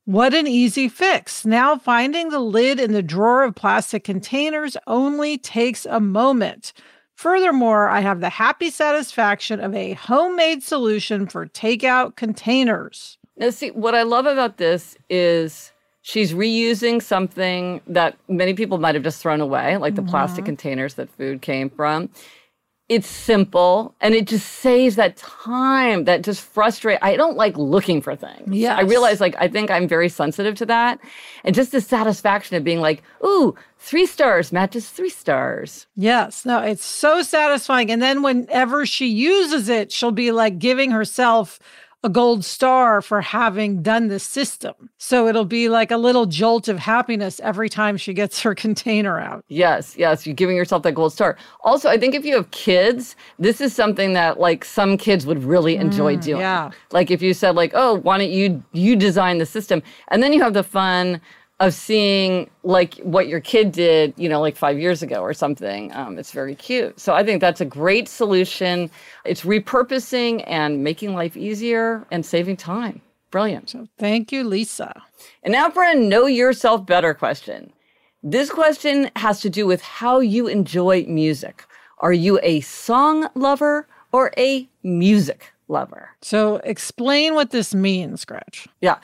What 0.05 0.35
an 0.35 0.49
easy 0.49 0.89
fix. 0.89 1.47
Now 1.47 1.79
finding 1.79 2.29
the 2.31 2.41
lid 2.41 2.81
in 2.81 2.93
the 2.93 3.03
drawer 3.03 3.45
of 3.45 3.55
plastic 3.55 4.05
containers 4.05 4.77
only 4.87 5.39
takes 5.39 5.87
a 5.87 6.01
moment. 6.01 6.73
Furthermore, 7.15 7.89
I 7.89 8.01
have 8.01 8.21
the 8.21 8.29
happy 8.29 8.71
satisfaction 8.71 9.61
of 9.61 9.75
a 9.75 9.93
homemade 9.95 10.63
solution 10.63 11.27
for 11.27 11.47
takeout 11.47 12.17
containers. 12.17 13.19
Now, 13.37 13.51
see, 13.51 13.71
what 13.71 13.95
I 13.95 14.03
love 14.03 14.27
about 14.27 14.57
this 14.57 14.97
is 15.09 15.73
she's 16.03 16.33
reusing 16.33 17.01
something 17.01 17.81
that 17.87 18.17
many 18.29 18.55
people 18.55 18.79
might 18.79 18.95
have 18.95 19.05
just 19.05 19.23
thrown 19.23 19.41
away, 19.41 19.77
like 19.77 19.95
the 19.95 20.03
mm-hmm. 20.03 20.11
plastic 20.11 20.45
containers 20.45 20.95
that 20.95 21.11
food 21.11 21.43
came 21.43 21.71
from 21.71 22.11
it's 22.93 23.09
simple 23.09 23.95
and 24.03 24.15
it 24.15 24.27
just 24.27 24.47
saves 24.47 24.97
that 24.97 25.17
time 25.17 26.05
that 26.05 26.21
just 26.21 26.43
frustrate 26.45 26.99
i 27.01 27.17
don't 27.17 27.39
like 27.39 27.57
looking 27.57 28.03
for 28.03 28.15
things. 28.15 28.55
Yeah 28.55 28.77
i 28.77 28.83
realize 28.83 29.19
like 29.19 29.35
i 29.39 29.49
think 29.49 29.71
i'm 29.71 29.89
very 29.89 30.11
sensitive 30.11 30.57
to 30.57 30.67
that 30.67 31.01
and 31.43 31.55
just 31.55 31.73
the 31.73 31.81
satisfaction 31.81 32.55
of 32.55 32.65
being 32.65 32.81
like 32.81 33.03
ooh 33.25 33.55
three 33.79 34.05
stars 34.05 34.53
matches 34.53 34.91
three 34.91 35.09
stars. 35.09 35.87
Yes 35.97 36.45
no 36.45 36.61
it's 36.61 36.85
so 36.85 37.23
satisfying 37.23 37.91
and 37.91 38.03
then 38.03 38.23
whenever 38.23 38.85
she 38.85 39.07
uses 39.07 39.71
it 39.71 39.91
she'll 39.91 40.13
be 40.13 40.31
like 40.31 40.59
giving 40.59 40.91
herself 40.91 41.59
a 42.05 42.09
gold 42.09 42.45
star 42.45 43.01
for 43.01 43.21
having 43.21 43.83
done 43.83 44.09
the 44.09 44.19
system. 44.19 44.91
So 44.99 45.29
it'll 45.29 45.45
be 45.45 45.69
like 45.69 45.91
a 45.91 45.97
little 45.97 46.27
jolt 46.27 46.67
of 46.69 46.79
happiness 46.79 47.41
every 47.41 47.69
time 47.69 47.97
she 47.97 48.13
gets 48.13 48.41
her 48.43 48.55
container 48.65 49.21
out. 49.21 49.45
Yes, 49.49 49.97
yes, 49.97 50.27
you're 50.27 50.35
giving 50.35 50.57
yourself 50.57 50.83
that 50.83 50.93
gold 50.93 51.13
star. 51.13 51.37
Also, 51.61 51.89
I 51.89 51.99
think 51.99 52.15
if 52.15 52.25
you 52.25 52.35
have 52.35 52.51
kids, 52.51 53.15
this 53.39 53.61
is 53.61 53.75
something 53.75 54.15
that 54.15 54.41
like 54.41 54.65
some 54.65 54.97
kids 54.97 55.27
would 55.27 55.45
really 55.45 55.77
enjoy 55.77 56.17
mm, 56.17 56.23
doing. 56.23 56.41
Yeah. 56.41 56.71
Like 56.91 57.11
if 57.11 57.23
you 57.23 57.35
said 57.35 57.55
like, 57.55 57.73
"Oh, 57.75 57.95
why 57.95 58.19
don't 58.19 58.31
you 58.31 58.63
you 58.73 58.97
design 58.97 59.39
the 59.39 59.47
system?" 59.47 59.83
And 60.09 60.23
then 60.23 60.33
you 60.33 60.43
have 60.43 60.55
the 60.55 60.65
fun 60.65 61.21
of 61.63 61.73
seeing 61.73 62.51
like 62.65 62.97
what 63.05 63.29
your 63.29 63.39
kid 63.39 63.71
did, 63.71 64.13
you 64.17 64.29
know, 64.29 64.41
like 64.41 64.57
five 64.57 64.81
years 64.81 65.01
ago 65.01 65.21
or 65.21 65.33
something. 65.33 65.95
Um, 65.95 66.19
it's 66.19 66.33
very 66.33 66.57
cute. 66.57 66.99
So 66.99 67.15
I 67.15 67.23
think 67.23 67.41
that's 67.41 67.61
a 67.61 67.65
great 67.65 68.09
solution. 68.09 68.91
It's 69.25 69.43
repurposing 69.43 70.43
and 70.49 70.83
making 70.83 71.15
life 71.15 71.37
easier 71.37 72.05
and 72.11 72.27
saving 72.27 72.57
time. 72.57 73.01
Brilliant. 73.31 73.71
So 73.71 73.87
thank 73.97 74.33
you, 74.33 74.43
Lisa. 74.43 75.05
And 75.45 75.53
now 75.53 75.71
for 75.71 75.85
a 75.85 75.95
know 75.95 76.27
yourself 76.27 76.85
better 76.85 77.15
question. 77.15 77.73
This 78.25 78.51
question 78.51 79.13
has 79.15 79.41
to 79.43 79.49
do 79.49 79.65
with 79.65 79.83
how 79.83 80.19
you 80.19 80.49
enjoy 80.49 81.05
music. 81.07 81.65
Are 81.99 82.13
you 82.13 82.41
a 82.43 82.61
song 82.63 83.29
lover 83.37 83.87
or 84.11 84.33
a 84.37 84.69
music 84.83 85.53
lover? 85.69 86.11
So 86.23 86.57
explain 86.65 87.37
what 87.37 87.51
this 87.51 87.73
means, 87.73 88.25
Gretch. 88.25 88.67
Yeah. 88.81 88.99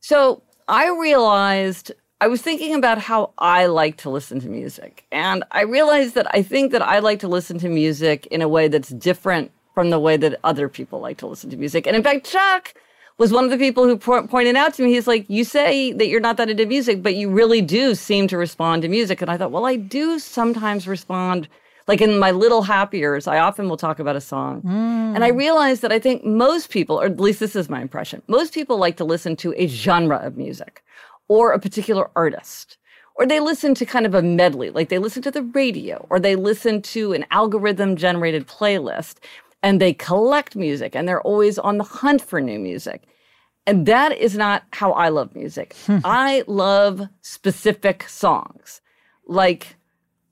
So 0.00 0.42
I 0.68 0.88
realized 0.90 1.92
I 2.20 2.28
was 2.28 2.40
thinking 2.40 2.74
about 2.74 2.98
how 2.98 3.32
I 3.38 3.66
like 3.66 3.96
to 3.98 4.10
listen 4.10 4.38
to 4.40 4.48
music. 4.48 5.04
And 5.10 5.42
I 5.50 5.62
realized 5.62 6.14
that 6.14 6.32
I 6.32 6.42
think 6.42 6.70
that 6.72 6.82
I 6.82 7.00
like 7.00 7.18
to 7.20 7.28
listen 7.28 7.58
to 7.58 7.68
music 7.68 8.26
in 8.26 8.42
a 8.42 8.48
way 8.48 8.68
that's 8.68 8.90
different 8.90 9.50
from 9.74 9.90
the 9.90 9.98
way 9.98 10.16
that 10.16 10.38
other 10.44 10.68
people 10.68 11.00
like 11.00 11.18
to 11.18 11.26
listen 11.26 11.50
to 11.50 11.56
music. 11.56 11.86
And 11.86 11.96
in 11.96 12.02
fact, 12.02 12.26
Chuck 12.26 12.74
was 13.18 13.32
one 13.32 13.44
of 13.44 13.50
the 13.50 13.58
people 13.58 13.84
who 13.84 13.96
po- 13.96 14.26
pointed 14.26 14.56
out 14.56 14.74
to 14.74 14.82
me, 14.82 14.92
he's 14.92 15.08
like, 15.08 15.28
You 15.28 15.44
say 15.44 15.92
that 15.92 16.06
you're 16.08 16.20
not 16.20 16.36
that 16.36 16.48
into 16.50 16.66
music, 16.66 17.02
but 17.02 17.16
you 17.16 17.28
really 17.28 17.60
do 17.60 17.94
seem 17.94 18.28
to 18.28 18.36
respond 18.36 18.82
to 18.82 18.88
music. 18.88 19.20
And 19.20 19.30
I 19.30 19.36
thought, 19.36 19.50
Well, 19.50 19.66
I 19.66 19.76
do 19.76 20.18
sometimes 20.18 20.86
respond. 20.86 21.48
Like 21.88 22.00
in 22.00 22.18
my 22.18 22.30
little 22.30 22.62
happiers, 22.62 23.26
I 23.26 23.38
often 23.38 23.68
will 23.68 23.76
talk 23.76 23.98
about 23.98 24.16
a 24.16 24.20
song. 24.20 24.62
Mm. 24.62 25.14
And 25.14 25.24
I 25.24 25.28
realized 25.28 25.82
that 25.82 25.92
I 25.92 25.98
think 25.98 26.24
most 26.24 26.70
people, 26.70 27.00
or 27.00 27.06
at 27.06 27.20
least 27.20 27.40
this 27.40 27.56
is 27.56 27.68
my 27.68 27.80
impression, 27.80 28.22
most 28.28 28.54
people 28.54 28.78
like 28.78 28.96
to 28.98 29.04
listen 29.04 29.36
to 29.36 29.52
a 29.56 29.66
genre 29.66 30.16
of 30.18 30.36
music 30.36 30.82
or 31.28 31.52
a 31.52 31.58
particular 31.58 32.10
artist. 32.14 32.78
Or 33.16 33.26
they 33.26 33.40
listen 33.40 33.74
to 33.74 33.84
kind 33.84 34.06
of 34.06 34.14
a 34.14 34.22
medley, 34.22 34.70
like 34.70 34.88
they 34.88 34.98
listen 34.98 35.22
to 35.22 35.30
the 35.30 35.42
radio, 35.42 36.06
or 36.08 36.18
they 36.18 36.34
listen 36.34 36.80
to 36.82 37.12
an 37.12 37.26
algorithm 37.30 37.94
generated 37.96 38.46
playlist. 38.48 39.16
and 39.62 39.80
they 39.80 39.92
collect 39.92 40.56
music 40.56 40.94
and 40.96 41.06
they're 41.08 41.22
always 41.22 41.58
on 41.58 41.78
the 41.78 41.84
hunt 41.84 42.20
for 42.20 42.40
new 42.40 42.58
music. 42.58 43.04
And 43.66 43.86
that 43.86 44.16
is 44.16 44.36
not 44.36 44.64
how 44.72 44.92
I 44.92 45.08
love 45.08 45.34
music. 45.36 45.76
I 46.04 46.42
love 46.48 47.08
specific 47.20 48.08
songs. 48.08 48.80
Like 49.28 49.76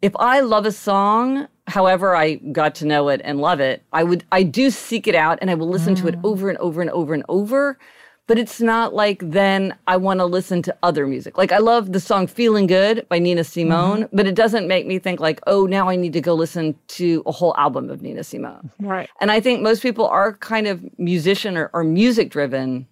if 0.03 0.15
I 0.17 0.41
love 0.41 0.67
a 0.67 0.73
song, 0.73 1.49
however 1.67 2.17
I 2.17 2.35
got 2.35 2.75
to 2.77 2.87
know 2.87 3.09
it 3.09 3.21
and 3.25 3.41
love 3.41 3.61
it, 3.61 3.83
I 3.93 4.05
would 4.05 4.25
I 4.33 4.43
do 4.43 4.71
seek 4.71 5.07
it 5.07 5.15
out 5.15 5.39
and 5.41 5.51
I 5.51 5.55
will 5.55 5.69
listen 5.69 5.95
mm. 5.95 6.01
to 6.01 6.09
it 6.09 6.17
mm. 6.17 6.25
over 6.25 6.49
and 6.49 6.59
over 6.59 6.81
and 6.81 6.91
over 6.91 7.15
and 7.15 7.25
over. 7.29 7.79
But 8.27 8.39
it's 8.39 8.61
not 8.61 8.95
like 8.95 9.19
then 9.25 9.77
I 9.89 9.97
want 9.97 10.21
to 10.21 10.25
listen 10.25 10.63
to 10.63 10.77
other 10.85 11.05
music. 11.05 11.37
Like 11.37 11.51
I 11.51 11.59
love 11.59 11.93
the 11.93 11.99
song 11.99 12.29
Feeling 12.29 12.69
Good 12.69 13.09
by 13.09 13.19
Nina 13.19 13.43
Simone, 13.43 14.05
mm-hmm. 14.05 14.17
but 14.17 14.29
it 14.29 14.37
doesn't 14.37 14.69
make 14.69 14.87
me 14.87 15.01
think 15.01 15.19
like, 15.19 15.41
oh, 15.49 15.67
now 15.67 15.89
I 15.89 15.97
need 15.97 16.13
to 16.13 16.21
go 16.21 16.35
listen 16.35 16.79
to 16.89 17.25
a 17.27 17.33
whole 17.33 17.57
album 17.57 17.91
of 17.91 18.03
Nina 18.03 18.23
Simone. 18.23 18.71
Right. 18.79 19.11
And 19.21 19.33
I 19.33 19.41
think 19.41 19.63
most 19.63 19.83
people 19.83 20.07
are 20.07 20.35
kind 20.35 20.69
of 20.69 20.81
musician 20.97 21.57
or, 21.57 21.71
or 21.73 21.83
music 21.83 22.31
driven 22.31 22.87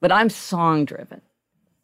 but 0.00 0.12
I'm 0.12 0.30
song 0.30 0.84
driven. 0.84 1.20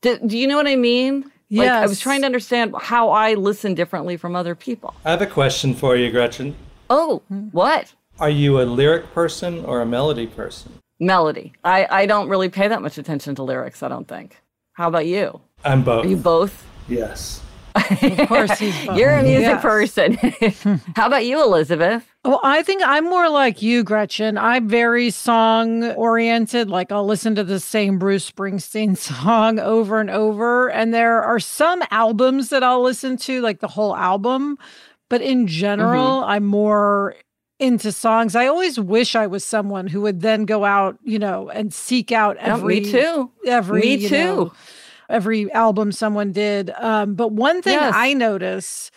Do, 0.01 0.19
do 0.25 0.37
you 0.37 0.47
know 0.47 0.57
what 0.57 0.67
I 0.67 0.77
mean? 0.77 1.31
Yes. 1.53 1.67
Like, 1.67 1.85
I 1.85 1.87
was 1.87 2.01
trying 2.01 2.21
to 2.23 2.27
understand 2.27 2.75
how 2.81 3.11
I 3.11 3.35
listen 3.35 3.75
differently 3.75 4.17
from 4.17 4.35
other 4.35 4.55
people. 4.55 4.95
I 5.05 5.11
have 5.11 5.21
a 5.21 5.27
question 5.27 5.75
for 5.75 5.97
you, 5.97 6.11
Gretchen. 6.11 6.57
Oh, 6.89 7.21
what? 7.29 7.93
Are 8.19 8.31
you 8.31 8.59
a 8.59 8.65
lyric 8.65 9.13
person 9.13 9.63
or 9.67 9.83
a 9.83 9.87
melody 9.87 10.27
person? 10.27 10.73
Melody. 10.99 11.53
I, 11.63 11.87
I 11.91 12.07
don't 12.07 12.31
really 12.31 12.49
pay 12.49 12.69
that 12.69 12.81
much 12.81 12.97
attention 12.97 13.35
to 13.35 13.43
lyrics, 13.43 13.83
I 13.83 13.89
don't 13.89 14.09
think. 14.09 14.39
How 14.73 14.89
about 14.89 15.05
you? 15.05 15.43
I'm 15.63 15.83
both. 15.83 16.07
Are 16.07 16.09
you 16.09 16.17
both? 16.17 16.65
Yes. 16.89 17.43
Of 17.75 18.29
course, 18.29 18.59
he's 18.59 18.85
You're 18.95 19.11
a 19.11 19.23
music 19.23 19.43
yes. 19.43 19.63
person. 19.63 20.15
How 20.97 21.07
about 21.07 21.25
you, 21.25 21.43
Elizabeth? 21.43 22.07
Well, 22.25 22.41
I 22.43 22.63
think 22.63 22.83
I'm 22.85 23.05
more 23.05 23.29
like 23.29 23.63
you, 23.63 23.83
Gretchen. 23.83 24.39
I'm 24.39 24.69
very 24.69 25.11
song 25.11 25.91
oriented. 25.93 26.69
Like 26.69 26.93
I'll 26.93 27.07
listen 27.07 27.35
to 27.35 27.45
the 27.45 27.59
same 27.59 27.99
Bruce 27.99 28.31
Springsteen 28.31 28.97
song 29.25 29.59
over 29.59 30.01
and 30.01 30.11
over. 30.11 30.71
And 30.71 30.95
there 30.95 31.23
are 31.23 31.41
some 31.41 31.83
albums 31.91 32.51
that 32.51 32.63
I'll 32.63 32.83
listen 32.83 33.17
to, 33.19 33.41
like 33.41 33.61
the 33.61 33.69
whole 33.69 33.97
album. 33.97 34.59
But 35.09 35.21
in 35.21 35.47
general, 35.47 36.21
mm-hmm. 36.21 36.31
I'm 36.31 36.45
more 36.45 37.17
into 37.59 37.93
songs. 37.93 38.35
I 38.35 38.47
always 38.47 38.79
wish 38.79 39.15
I 39.15 39.27
was 39.27 39.45
someone 39.45 39.87
who 39.87 40.01
would 40.03 40.21
then 40.21 40.45
go 40.45 40.65
out, 40.65 40.99
you 41.05 41.19
know, 41.19 41.49
and 41.51 41.73
seek 41.73 42.11
out 42.13 42.37
every. 42.39 42.81
me 42.81 42.91
too. 42.91 43.31
Every. 43.47 43.81
Me 43.81 44.09
too. 44.09 44.17
Know, 44.17 44.53
every 45.09 45.53
album 45.53 45.93
someone 45.93 46.33
did. 46.33 46.71
Um, 46.71 47.15
but 47.15 47.33
one 47.33 47.63
thing 47.63 47.75
yes. 47.75 47.93
I 47.97 48.15
notice 48.15 48.91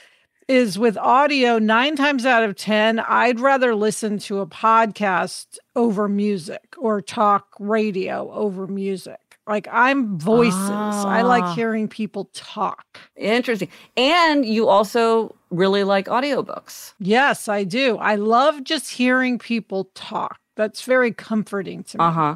is 0.48 0.78
with 0.78 0.98
audio, 0.98 1.58
nine 1.58 1.96
times 1.96 2.26
out 2.26 2.44
of 2.44 2.56
10, 2.56 3.00
I'd 3.00 3.40
rather 3.40 3.74
listen 3.74 4.20
to 4.20 4.40
a 4.40 4.48
podcast 4.48 5.58
over 5.76 6.08
music 6.08 6.76
or 6.78 7.02
talk 7.02 7.48
radio 7.60 8.32
over 8.32 8.68
music. 8.68 9.20
Like 9.48 9.68
I'm 9.72 10.18
voices. 10.18 10.56
Ah. 10.58 11.08
I 11.08 11.22
like 11.22 11.44
ah. 11.44 11.54
hearing 11.54 11.88
people 11.88 12.30
talk. 12.34 13.00
Interesting. 13.16 13.70
And 13.96 14.46
you 14.46 14.68
also 14.68 15.36
really 15.52 15.84
like 15.84 16.08
audiobooks. 16.08 16.94
Yes, 17.00 17.48
I 17.48 17.64
do. 17.64 17.98
I 17.98 18.16
love 18.16 18.64
just 18.64 18.90
hearing 18.92 19.38
people 19.38 19.90
talk. 19.94 20.40
That's 20.56 20.82
very 20.82 21.12
comforting 21.12 21.84
to 21.84 21.98
me. 21.98 22.04
Uh-huh. 22.04 22.36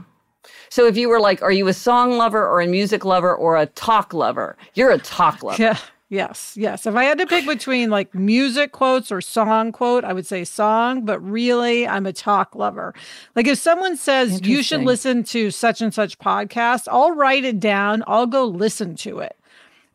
So 0.70 0.86
if 0.88 0.98
you 0.98 1.10
were 1.10 1.20
like, 1.20 1.42
are 1.42 1.52
you 1.52 1.68
a 1.68 1.74
song 1.74 2.18
lover 2.18 2.48
or 2.48 2.62
a 2.62 2.68
music 2.68 3.06
lover 3.06 3.36
or 3.36 3.58
a 3.58 3.66
talk 3.66 4.14
lover? 4.14 4.58
You're 4.74 4.92
a 4.92 4.98
talk 4.98 5.44
lover. 5.44 5.62
Yeah. 5.62 5.78
Yes, 6.12 6.58
yes. 6.58 6.88
If 6.88 6.96
I 6.96 7.04
had 7.04 7.20
to 7.20 7.28
pick 7.28 7.46
between 7.46 7.92
like 7.92 8.16
music 8.16 8.72
quotes 8.72 9.12
or 9.12 9.22
song 9.22 9.72
quote, 9.72 10.04
I 10.04 10.12
would 10.12 10.26
say 10.26 10.44
song, 10.44 11.06
but 11.06 11.20
really 11.20 11.88
I'm 11.88 12.08
a 12.08 12.14
talk 12.14 12.56
lover. 12.56 12.96
Like 13.36 13.46
if 13.46 13.60
someone 13.60 13.96
says 13.96 14.42
you 14.42 14.64
should 14.64 14.82
listen 14.82 15.24
to 15.26 15.52
such 15.52 15.82
and 15.82 15.94
such 15.94 16.18
podcast, 16.18 16.88
I'll 16.92 17.12
write 17.12 17.46
it 17.46 17.60
down, 17.60 18.04
I'll 18.08 18.26
go 18.26 18.46
listen 18.46 18.96
to 18.98 19.20
it. 19.20 19.38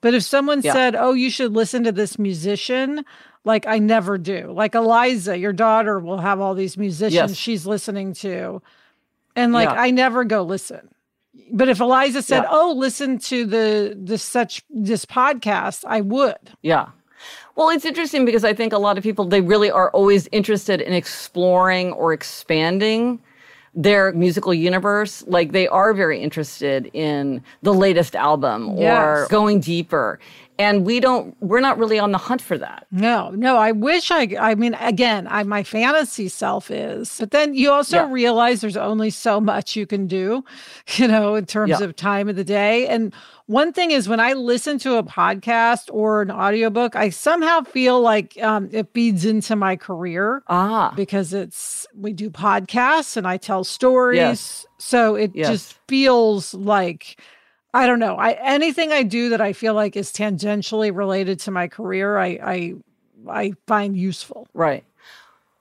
But 0.03 0.15
if 0.15 0.23
someone 0.23 0.61
yeah. 0.63 0.73
said, 0.75 0.95
"Oh, 0.95 1.15
you 1.15 1.31
should 1.31 1.55
listen 1.55 1.83
to 1.85 1.91
this 1.91 2.19
musician," 2.19 3.05
like 3.45 3.67
I 3.67 3.79
never 3.79 4.19
do. 4.19 4.53
Like 4.53 4.75
Eliza, 4.75 5.39
your 5.39 5.55
daughter 5.55 5.99
will 5.99 6.19
have 6.19 6.41
all 6.41 6.55
these 6.55 6.77
musicians 6.77 7.31
yes. 7.31 7.37
she's 7.37 7.67
listening 7.67 8.13
to. 8.17 8.63
And 9.37 9.53
like 9.53 9.69
yeah. 9.69 9.81
I 9.81 9.91
never 9.91 10.25
go 10.25 10.43
listen. 10.43 10.89
But 11.53 11.69
if 11.69 11.81
Eliza 11.81 12.23
said, 12.23 12.43
yeah. 12.43 12.49
"Oh, 12.51 12.75
listen 12.77 13.19
to 13.21 13.45
the 13.45 13.99
the 14.01 14.19
such 14.19 14.63
this 14.71 15.05
podcast," 15.05 15.85
I 15.87 16.01
would. 16.01 16.53
Yeah. 16.63 16.89
Well, 17.57 17.71
it's 17.71 17.85
interesting 17.85 18.25
because 18.25 18.45
I 18.45 18.53
think 18.53 18.73
a 18.73 18.79
lot 18.79 18.99
of 18.99 19.05
people 19.05 19.25
they 19.25 19.41
really 19.41 19.71
are 19.71 19.91
always 19.91 20.29
interested 20.33 20.81
in 20.81 20.93
exploring 20.93 21.93
or 21.93 22.13
expanding 22.13 23.21
their 23.75 24.13
musical 24.13 24.55
universe. 24.55 25.25
Like 25.27 25.53
they 25.53 25.69
are 25.69 25.93
very 25.95 26.21
interested 26.21 26.91
in 26.93 27.43
the 27.63 27.75
latest 27.75 28.15
album 28.15 28.77
yes. 28.77 28.99
or 28.99 29.27
going 29.29 29.61
deeper 29.61 30.19
and 30.59 30.87
we 30.87 31.01
don't 31.01 31.37
we're 31.41 31.61
not 31.61 31.79
really 31.79 31.99
on 31.99 32.13
the 32.13 32.19
hunt 32.19 32.41
for 32.41 32.57
that 32.57 32.87
no 32.91 33.31
no 33.31 33.57
i 33.57 33.73
wish 33.73 34.11
i 34.11 34.29
i 34.39 34.55
mean 34.55 34.75
again 34.75 35.27
i 35.29 35.43
my 35.43 35.63
fantasy 35.63 36.29
self 36.29 36.71
is 36.71 37.17
but 37.19 37.31
then 37.31 37.55
you 37.55 37.71
also 37.71 37.99
yeah. 37.99 38.11
realize 38.11 38.61
there's 38.61 38.77
only 38.77 39.11
so 39.11 39.41
much 39.41 39.75
you 39.75 39.87
can 39.87 40.07
do 40.07 40.45
you 40.97 41.09
know 41.09 41.35
in 41.35 41.45
terms 41.47 41.71
yeah. 41.71 41.83
of 41.83 41.97
time 41.97 42.29
of 42.29 42.37
the 42.37 42.45
day 42.45 42.87
and 42.87 43.13
one 43.47 43.73
thing 43.73 43.91
is 43.91 44.09
when 44.09 44.21
i 44.21 44.33
listen 44.33 44.79
to 44.79 44.97
a 44.97 45.03
podcast 45.03 45.89
or 45.93 46.23
an 46.23 46.31
audiobook 46.31 46.97
i 46.97 47.11
somehow 47.11 47.61
feel 47.63 48.01
like 48.01 48.41
um, 48.43 48.69
it 48.73 48.89
feeds 48.93 49.25
into 49.25 49.55
my 49.57 49.77
career 49.77 50.43
ah 50.49 50.93
because 50.97 51.33
it's 51.33 51.87
we 51.95 52.13
do 52.13 52.31
podcasts 52.31 53.17
and 53.17 53.27
i 53.27 53.37
tell 53.37 53.65
stories 53.65 54.17
yes. 54.17 54.67
so 54.79 55.15
it 55.15 55.31
yes. 55.35 55.49
just 55.49 55.75
feels 55.89 56.55
like 56.55 57.21
I 57.75 57.89
don't 57.89 57.99
know. 57.99 58.15
I 58.15 58.39
anything 58.41 58.93
I 58.93 59.03
do 59.03 59.31
that 59.31 59.41
I 59.41 59.53
feel 59.53 59.75
like 59.75 59.97
is 59.97 60.13
tangentially 60.13 60.95
related 60.95 61.41
to 61.41 61.51
my 61.51 61.67
career, 61.67 62.17
I 62.17 62.39
I 62.41 62.75
I 63.29 63.53
find 63.67 63.97
useful. 63.97 64.47
Right. 64.55 64.85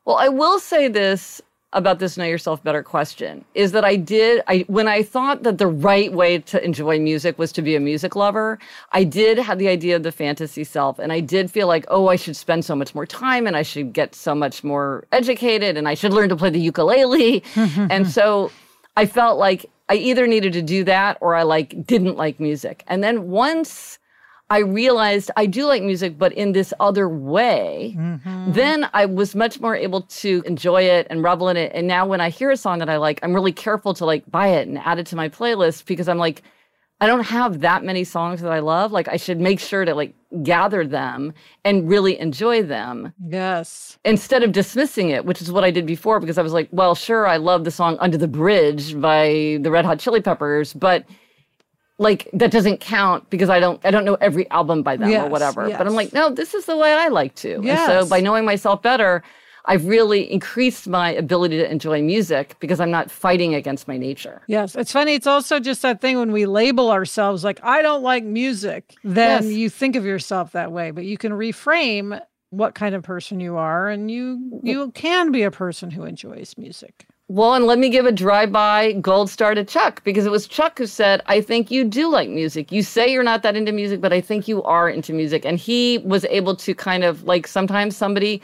Well, 0.06 0.17
I 0.17 0.30
will 0.30 0.60
say 0.60 0.88
this 0.88 1.41
about 1.74 2.00
this 2.00 2.18
know 2.18 2.26
yourself 2.26 2.64
better 2.64 2.84
question 2.84 3.44
is 3.56 3.72
that 3.72 3.84
I 3.84 3.96
did 3.96 4.44
I 4.48 4.60
when 4.68 4.88
I 4.88 5.04
thought 5.04 5.44
that 5.44 5.58
the 5.58 5.68
right 5.68 6.12
way 6.14 6.40
to 6.40 6.64
enjoy 6.64 7.00
music 7.00 7.38
was 7.38 7.52
to 7.54 7.62
be 7.62 7.76
a 7.76 7.80
music 7.80 8.16
lover, 8.16 8.60
I 8.92 9.04
did 9.04 9.38
have 9.38 9.60
the 9.60 9.68
idea 9.68 9.96
of 9.96 10.04
the 10.04 10.12
fantasy 10.12 10.64
self 10.64 11.00
and 11.00 11.12
I 11.12 11.20
did 11.20 11.52
feel 11.52 11.68
like, 11.68 11.86
oh, 11.90 12.08
I 12.08 12.16
should 12.16 12.36
spend 12.36 12.66
so 12.66 12.76
much 12.76 12.96
more 12.96 13.06
time 13.06 13.48
and 13.48 13.56
I 13.58 13.64
should 13.64 13.94
get 13.94 14.16
so 14.16 14.36
much 14.36 14.64
more 14.64 15.06
educated 15.12 15.78
and 15.78 15.88
I 15.88 15.94
should 15.94 16.14
learn 16.14 16.30
to 16.30 16.36
play 16.36 16.50
the 16.50 16.60
ukulele. 16.60 17.44
and 17.56 18.08
so 18.08 18.52
I 18.96 19.06
felt 19.06 19.38
like 19.38 19.66
I 19.90 19.96
either 19.96 20.28
needed 20.28 20.54
to 20.54 20.62
do 20.62 20.84
that 20.86 21.18
or 21.22 21.36
I 21.36 21.44
like 21.44 21.86
didn't 21.86 22.16
like 22.16 22.40
music. 22.40 22.84
And 22.88 23.04
then 23.04 23.30
once 23.30 24.00
I 24.54 24.60
realized 24.60 25.32
I 25.36 25.48
do 25.48 25.66
like 25.66 25.82
music, 25.82 26.16
but 26.16 26.32
in 26.34 26.52
this 26.52 26.76
other 26.80 27.10
way, 27.10 27.96
mm-hmm. 27.98 28.52
then 28.52 28.88
I 28.94 29.08
was 29.08 29.34
much 29.34 29.60
more 29.60 29.76
able 29.76 30.02
to 30.02 30.44
enjoy 30.46 30.84
it 30.84 31.08
and 31.10 31.24
revel 31.24 31.50
in 31.50 31.58
it. 31.58 31.72
And 31.74 31.88
now 31.88 32.06
when 32.06 32.22
I 32.22 32.30
hear 32.30 32.52
a 32.52 32.58
song 32.58 32.78
that 32.78 32.88
I 32.88 32.98
like, 32.98 33.20
I'm 33.24 33.34
really 33.34 33.52
careful 33.52 33.96
to 33.96 34.06
like 34.06 34.30
buy 34.30 34.50
it 34.50 34.68
and 34.68 34.78
add 34.78 35.00
it 35.00 35.08
to 35.08 35.16
my 35.16 35.28
playlist 35.28 35.88
because 35.88 36.08
I'm 36.08 36.20
like, 36.20 36.44
I 37.02 37.08
don't 37.08 37.24
have 37.24 37.62
that 37.62 37.84
many 37.84 38.04
songs 38.04 38.42
that 38.44 38.52
I 38.52 38.60
love. 38.60 38.92
Like 38.92 39.08
I 39.08 39.18
should 39.18 39.42
make 39.42 39.60
sure 39.60 39.86
to 39.86 39.96
like 39.96 40.13
gather 40.44 40.86
them 40.86 41.34
and 41.66 41.89
really 41.89 42.20
enjoy 42.20 42.62
them. 42.62 43.12
Yes. 43.26 43.98
Instead 44.06 44.44
of 44.44 44.52
dismissing 44.52 45.10
it, 45.10 45.26
which 45.26 45.42
is 45.42 45.52
what 45.52 45.63
I 45.63 45.72
did 45.72 45.88
before 45.88 46.20
because 46.20 46.38
I 46.38 46.44
was 46.44 46.54
like, 46.54 46.70
well, 46.72 46.94
sure, 46.94 47.26
I 47.26 47.38
love 47.38 47.63
the 47.63 47.72
song 47.72 47.98
Under 48.00 48.20
the 48.20 48.28
Bridge 48.28 49.02
by 49.02 49.58
the 49.62 49.72
Red 49.72 49.84
Hot 49.84 49.98
Chili 49.98 50.22
Peppers, 50.22 50.76
but 50.76 51.06
like 52.04 52.30
that 52.34 52.52
doesn't 52.52 52.80
count 52.80 53.30
because 53.30 53.50
I 53.50 53.60
don't 53.60 53.84
I 53.84 53.92
don't 53.92 54.06
know 54.06 54.16
every 54.16 54.50
album 54.52 54.84
by 54.84 54.96
them 54.96 55.10
yes, 55.10 55.26
or 55.26 55.30
whatever. 55.30 55.68
Yes. 55.68 55.78
But 55.78 55.88
I'm 55.88 55.96
like, 55.96 56.13
no, 56.13 56.30
this 56.30 56.54
is 56.54 56.66
the 56.66 56.78
way 56.78 56.94
I 56.94 57.08
like 57.08 57.34
to. 57.36 57.60
Yes. 57.63 57.89
And 57.89 58.04
so 58.04 58.10
by 58.10 58.22
knowing 58.22 58.46
myself 58.46 58.82
better, 58.82 59.24
I've 59.66 59.86
really 59.86 60.32
increased 60.32 60.88
my 60.88 61.12
ability 61.13 61.58
to 61.58 61.72
enjoy 61.72 62.02
music 62.02 62.56
because 62.60 62.80
I'm 62.80 62.92
not 62.92 63.10
fighting 63.10 63.56
against 63.56 63.88
my 63.88 63.98
nature. 63.98 64.42
Yes. 64.48 64.76
It's 64.76 64.92
funny. 64.92 65.13
It's 65.13 65.28
also 65.28 65.60
just 65.60 65.82
that 65.84 66.02
thing 66.02 66.20
when 66.20 66.32
we 66.32 66.46
label 66.46 66.92
ourselves 66.92 67.44
like, 67.44 67.60
I 67.63 67.82
don't 67.82 68.04
like 68.04 68.24
music, 68.26 68.94
then 69.04 69.44
yes. 69.44 69.54
you 69.54 69.70
think 69.70 69.96
of 69.96 70.06
yourself 70.06 70.52
that 70.52 70.72
way, 70.72 70.92
but 70.92 71.06
you 71.06 71.18
can 71.18 71.32
reframe 71.32 72.20
what 72.50 72.76
kind 72.76 72.94
of 72.94 73.02
person 73.02 73.39
you 73.39 73.58
are 73.58 73.89
and 73.89 74.12
you 74.12 74.60
you 74.62 74.92
can 74.92 75.32
be 75.32 75.42
a 75.42 75.50
person 75.50 75.89
who 75.89 76.04
enjoys 76.04 76.54
music. 76.56 77.08
Well, 77.30 77.54
and 77.56 77.66
let 77.66 77.80
me 77.80 77.90
give 77.90 78.06
a 78.06 78.12
drive-by 78.12 78.94
gold 78.94 79.30
star 79.30 79.56
to 79.56 79.64
Chuck 79.64 80.04
because 80.04 80.26
it 80.26 80.32
was 80.32 80.48
Chuck 80.48 80.78
who 80.78 80.86
said, 80.86 81.22
"I 81.26 81.42
think 81.42 81.72
you 81.72 81.84
do 81.86 82.10
like 82.10 82.30
music. 82.30 82.72
You 82.72 82.84
say 82.84 83.12
you're 83.12 83.24
not 83.24 83.44
that 83.44 83.56
into 83.56 83.72
music, 83.72 84.02
but 84.02 84.12
I 84.14 84.20
think 84.22 84.48
you 84.48 84.62
are 84.64 84.90
into 84.90 85.14
music." 85.14 85.46
And 85.46 85.58
he 85.58 86.00
was 86.00 86.26
able 86.26 86.56
to 86.58 86.76
kind 86.76 87.04
of 87.04 87.24
like 87.24 87.48
sometimes 87.48 87.96
somebody 87.96 88.42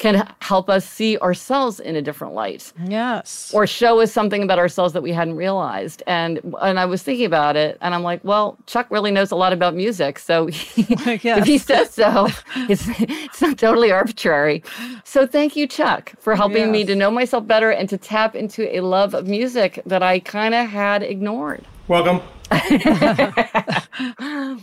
can 0.00 0.26
help 0.40 0.68
us 0.70 0.84
see 0.88 1.18
ourselves 1.18 1.78
in 1.78 1.94
a 1.94 2.00
different 2.02 2.32
light 2.34 2.72
Yes. 2.88 3.52
or 3.54 3.66
show 3.66 4.00
us 4.00 4.10
something 4.10 4.42
about 4.42 4.58
ourselves 4.58 4.94
that 4.94 5.02
we 5.02 5.12
hadn't 5.12 5.36
realized. 5.36 6.02
And 6.06 6.40
and 6.62 6.80
I 6.80 6.86
was 6.86 7.02
thinking 7.02 7.26
about 7.26 7.54
it, 7.54 7.76
and 7.82 7.94
I'm 7.94 8.02
like, 8.02 8.24
well, 8.24 8.56
Chuck 8.66 8.86
really 8.90 9.10
knows 9.10 9.30
a 9.30 9.36
lot 9.36 9.52
about 9.52 9.74
music, 9.74 10.18
so 10.18 10.46
he, 10.46 10.86
if 10.88 11.44
he 11.44 11.58
says 11.58 11.90
so, 11.90 12.28
it's 12.68 12.84
it's 12.98 13.40
not 13.42 13.58
totally 13.58 13.92
arbitrary. 13.92 14.64
So 15.04 15.26
thank 15.26 15.54
you, 15.54 15.66
Chuck, 15.68 16.12
for 16.18 16.34
helping 16.34 16.72
me 16.72 16.84
to 16.84 16.96
know 16.96 17.10
myself 17.10 17.46
better 17.46 17.70
and 17.70 17.86
to 17.90 17.98
tap 17.98 18.34
into 18.34 18.74
a 18.74 18.80
love 18.80 19.14
of 19.14 19.28
music 19.28 19.80
that 19.84 20.02
I 20.02 20.18
kind 20.20 20.54
of 20.54 20.66
had 20.68 21.02
ignored. 21.02 21.62
Welcome. 21.88 22.20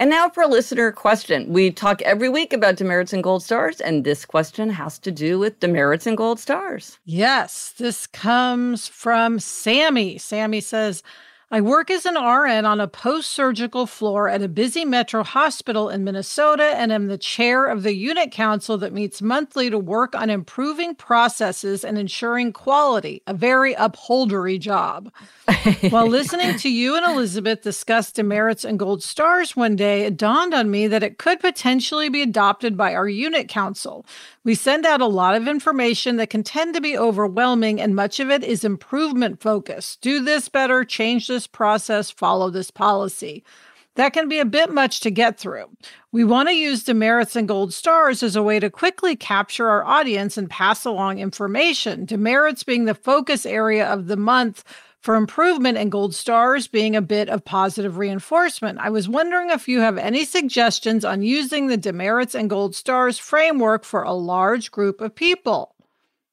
And 0.00 0.10
now 0.10 0.28
for 0.28 0.44
a 0.44 0.48
listener 0.48 0.92
question. 0.92 1.52
We 1.52 1.72
talk 1.72 2.00
every 2.02 2.28
week 2.28 2.52
about 2.52 2.76
demerits 2.76 3.12
and 3.12 3.22
gold 3.22 3.42
stars, 3.42 3.80
and 3.80 4.04
this 4.04 4.24
question 4.24 4.70
has 4.70 4.96
to 5.00 5.10
do 5.10 5.40
with 5.40 5.58
demerits 5.58 6.06
and 6.06 6.16
gold 6.16 6.38
stars. 6.38 7.00
Yes, 7.04 7.74
this 7.76 8.06
comes 8.06 8.86
from 8.86 9.40
Sammy. 9.40 10.16
Sammy 10.16 10.60
says, 10.60 11.02
I 11.50 11.62
work 11.62 11.90
as 11.90 12.04
an 12.04 12.16
RN 12.16 12.66
on 12.66 12.78
a 12.78 12.86
post 12.86 13.30
surgical 13.30 13.86
floor 13.86 14.28
at 14.28 14.42
a 14.42 14.48
busy 14.48 14.84
metro 14.84 15.24
hospital 15.24 15.88
in 15.88 16.04
Minnesota 16.04 16.74
and 16.76 16.92
am 16.92 17.06
the 17.06 17.16
chair 17.16 17.64
of 17.64 17.84
the 17.84 17.94
unit 17.94 18.30
council 18.30 18.76
that 18.76 18.92
meets 18.92 19.22
monthly 19.22 19.70
to 19.70 19.78
work 19.78 20.14
on 20.14 20.28
improving 20.28 20.94
processes 20.94 21.84
and 21.84 21.96
ensuring 21.96 22.52
quality, 22.52 23.22
a 23.26 23.32
very 23.32 23.74
upholdery 23.76 24.60
job. 24.60 25.10
While 25.88 26.06
listening 26.08 26.58
to 26.58 26.68
you 26.68 26.96
and 26.96 27.06
Elizabeth 27.06 27.62
discuss 27.62 28.12
demerits 28.12 28.62
and 28.62 28.78
gold 28.78 29.02
stars 29.02 29.56
one 29.56 29.74
day, 29.74 30.02
it 30.02 30.18
dawned 30.18 30.52
on 30.52 30.70
me 30.70 30.86
that 30.86 31.02
it 31.02 31.16
could 31.16 31.40
potentially 31.40 32.10
be 32.10 32.20
adopted 32.20 32.76
by 32.76 32.94
our 32.94 33.08
unit 33.08 33.48
council. 33.48 34.04
We 34.48 34.54
send 34.54 34.86
out 34.86 35.02
a 35.02 35.06
lot 35.06 35.34
of 35.34 35.46
information 35.46 36.16
that 36.16 36.30
can 36.30 36.42
tend 36.42 36.74
to 36.74 36.80
be 36.80 36.96
overwhelming, 36.96 37.82
and 37.82 37.94
much 37.94 38.18
of 38.18 38.30
it 38.30 38.42
is 38.42 38.64
improvement 38.64 39.42
focused. 39.42 40.00
Do 40.00 40.24
this 40.24 40.48
better, 40.48 40.86
change 40.86 41.26
this 41.26 41.46
process, 41.46 42.10
follow 42.10 42.48
this 42.48 42.70
policy. 42.70 43.44
That 43.96 44.14
can 44.14 44.26
be 44.26 44.38
a 44.38 44.46
bit 44.46 44.72
much 44.72 45.00
to 45.00 45.10
get 45.10 45.38
through. 45.38 45.66
We 46.12 46.24
want 46.24 46.48
to 46.48 46.54
use 46.54 46.82
demerits 46.82 47.36
and 47.36 47.46
gold 47.46 47.74
stars 47.74 48.22
as 48.22 48.36
a 48.36 48.42
way 48.42 48.58
to 48.58 48.70
quickly 48.70 49.16
capture 49.16 49.68
our 49.68 49.84
audience 49.84 50.38
and 50.38 50.48
pass 50.48 50.86
along 50.86 51.18
information. 51.18 52.06
Demerits 52.06 52.62
being 52.62 52.86
the 52.86 52.94
focus 52.94 53.44
area 53.44 53.86
of 53.86 54.06
the 54.06 54.16
month 54.16 54.64
for 55.00 55.14
improvement 55.14 55.78
and 55.78 55.92
gold 55.92 56.14
stars 56.14 56.66
being 56.66 56.96
a 56.96 57.02
bit 57.02 57.28
of 57.28 57.44
positive 57.44 57.98
reinforcement. 57.98 58.78
I 58.78 58.90
was 58.90 59.08
wondering 59.08 59.50
if 59.50 59.68
you 59.68 59.80
have 59.80 59.98
any 59.98 60.24
suggestions 60.24 61.04
on 61.04 61.22
using 61.22 61.66
the 61.66 61.76
demerits 61.76 62.34
and 62.34 62.50
gold 62.50 62.74
stars 62.74 63.18
framework 63.18 63.84
for 63.84 64.02
a 64.02 64.12
large 64.12 64.70
group 64.70 65.00
of 65.00 65.14
people. 65.14 65.74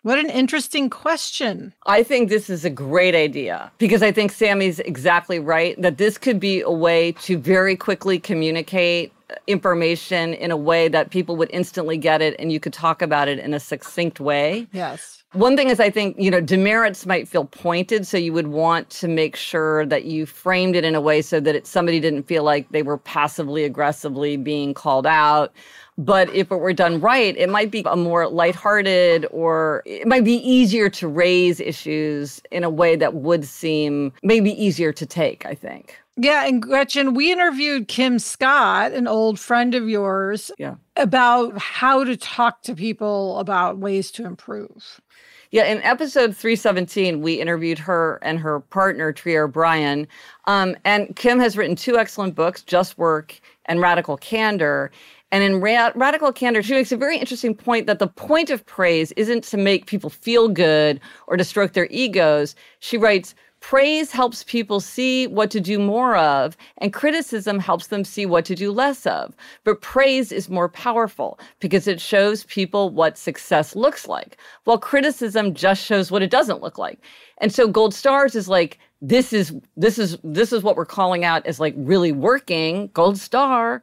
What 0.05 0.19
an 0.19 0.29
interesting 0.29 0.91
question. 0.91 1.73
I 1.87 2.03
think 2.03 2.29
this 2.29 2.47
is 2.47 2.63
a 2.63 2.69
great 2.69 3.15
idea 3.15 3.71
because 3.79 4.03
I 4.03 4.11
think 4.11 4.31
Sammy's 4.31 4.79
exactly 4.81 5.39
right 5.39 5.79
that 5.81 5.97
this 5.97 6.19
could 6.19 6.39
be 6.39 6.61
a 6.61 6.69
way 6.69 7.13
to 7.23 7.39
very 7.39 7.75
quickly 7.75 8.19
communicate 8.19 9.11
uh, 9.31 9.35
information 9.47 10.35
in 10.35 10.51
a 10.51 10.57
way 10.57 10.89
that 10.89 11.09
people 11.09 11.35
would 11.37 11.49
instantly 11.51 11.97
get 11.97 12.21
it 12.21 12.35
and 12.37 12.51
you 12.51 12.59
could 12.59 12.71
talk 12.71 13.01
about 13.01 13.27
it 13.27 13.39
in 13.39 13.55
a 13.55 13.59
succinct 13.59 14.19
way. 14.19 14.67
Yes. 14.71 15.23
One 15.35 15.57
thing 15.57 15.69
is, 15.69 15.79
I 15.81 15.89
think, 15.89 16.15
you 16.17 16.31
know, 16.31 16.39
demerits 16.39 17.05
might 17.05 17.27
feel 17.27 17.45
pointed. 17.45 18.07
So 18.07 18.17
you 18.17 18.31
would 18.31 18.47
want 18.47 18.89
to 18.91 19.07
make 19.07 19.35
sure 19.35 19.85
that 19.87 20.05
you 20.05 20.25
framed 20.25 20.75
it 20.75 20.85
in 20.85 20.95
a 20.95 21.01
way 21.01 21.21
so 21.21 21.39
that 21.41 21.55
it, 21.55 21.67
somebody 21.67 21.99
didn't 21.99 22.23
feel 22.23 22.43
like 22.43 22.69
they 22.69 22.83
were 22.83 22.97
passively 22.97 23.65
aggressively 23.65 24.37
being 24.37 24.73
called 24.73 25.05
out. 25.05 25.51
But 25.97 26.33
if 26.33 26.51
it 26.51 26.57
were 26.57 26.73
done 26.73 26.99
right, 26.99 27.35
it 27.37 27.49
might 27.49 27.69
be 27.71 27.83
a 27.85 27.95
more 27.95 28.27
lighthearted 28.29 29.27
or 29.31 29.83
it 29.85 30.07
might 30.07 30.23
be 30.25 30.35
easier 30.49 30.89
to 30.89 31.07
raise 31.07 31.59
issues 31.59 32.41
in 32.51 32.63
a 32.63 32.69
way 32.69 32.95
that 32.95 33.13
would 33.15 33.45
seem 33.45 34.13
maybe 34.23 34.51
easier 34.61 34.91
to 34.93 35.05
take, 35.05 35.45
I 35.45 35.53
think. 35.53 35.97
Yeah, 36.17 36.45
and 36.47 36.61
Gretchen, 36.61 37.13
we 37.13 37.31
interviewed 37.31 37.89
Kim 37.89 38.19
Scott, 38.19 38.93
an 38.93 39.05
old 39.05 39.37
friend 39.37 39.75
of 39.75 39.89
yours, 39.89 40.49
Yeah. 40.57 40.75
about 40.95 41.57
how 41.57 42.05
to 42.05 42.15
talk 42.15 42.61
to 42.63 42.73
people 42.75 43.37
about 43.39 43.77
ways 43.79 44.11
to 44.11 44.25
improve. 44.25 45.01
Yeah, 45.51 45.65
in 45.65 45.81
episode 45.83 46.35
317, 46.35 47.21
we 47.21 47.35
interviewed 47.35 47.79
her 47.79 48.19
and 48.21 48.39
her 48.39 48.59
partner, 48.59 49.11
Trier 49.11 49.47
Bryant. 49.47 50.07
Um, 50.45 50.75
and 50.83 51.15
Kim 51.15 51.39
has 51.39 51.55
written 51.55 51.75
two 51.75 51.97
excellent 51.97 52.35
books, 52.35 52.61
Just 52.61 52.97
Work 52.97 53.39
and 53.65 53.79
Radical 53.79 54.17
Candor. 54.17 54.91
And 55.31 55.43
in 55.43 55.59
Ra- 55.59 55.91
Radical 55.95 56.31
Candor, 56.31 56.63
she 56.63 56.73
makes 56.73 56.91
a 56.91 56.97
very 56.97 57.17
interesting 57.17 57.55
point 57.55 57.87
that 57.87 57.99
the 57.99 58.07
point 58.07 58.49
of 58.49 58.65
praise 58.65 59.11
isn't 59.13 59.43
to 59.45 59.57
make 59.57 59.85
people 59.85 60.09
feel 60.09 60.47
good 60.47 60.99
or 61.27 61.37
to 61.37 61.43
stroke 61.43 61.73
their 61.73 61.87
egos. 61.89 62.55
She 62.79 62.97
writes, 62.97 63.35
Praise 63.67 64.11
helps 64.11 64.43
people 64.43 64.79
see 64.79 65.25
what 65.25 65.49
to 65.49 65.59
do 65.59 65.79
more 65.79 66.15
of, 66.15 66.55
and 66.77 66.93
criticism 66.93 67.57
helps 67.57 67.87
them 67.87 68.03
see 68.03 68.23
what 68.23 68.45
to 68.45 68.53
do 68.53 68.71
less 68.71 69.07
of. 69.07 69.35
But 69.63 69.81
praise 69.81 70.31
is 70.31 70.51
more 70.51 70.69
powerful 70.69 71.39
because 71.59 71.87
it 71.87 71.99
shows 71.99 72.43
people 72.43 72.91
what 72.91 73.17
success 73.17 73.75
looks 73.75 74.07
like, 74.07 74.37
while 74.65 74.77
criticism 74.77 75.55
just 75.55 75.83
shows 75.83 76.11
what 76.11 76.21
it 76.21 76.29
doesn't 76.29 76.61
look 76.61 76.77
like. 76.77 76.99
And 77.39 77.51
so 77.51 77.67
gold 77.67 77.95
stars 77.95 78.35
is 78.35 78.47
like, 78.47 78.77
this 79.01 79.33
is 79.33 79.51
this 79.75 79.97
is 79.97 80.19
this 80.23 80.53
is 80.53 80.61
what 80.61 80.75
we're 80.75 80.85
calling 80.85 81.25
out 81.25 81.43
as 81.47 81.59
like 81.59 81.73
really 81.75 82.11
working, 82.11 82.91
gold 82.93 83.17
star. 83.17 83.81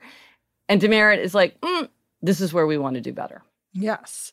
And 0.68 0.80
demerit 0.80 1.18
is 1.18 1.34
like, 1.34 1.60
mm, 1.60 1.88
this 2.22 2.40
is 2.40 2.52
where 2.52 2.68
we 2.68 2.78
want 2.78 2.94
to 2.94 3.00
do 3.00 3.12
better. 3.12 3.42
Yes. 3.72 4.32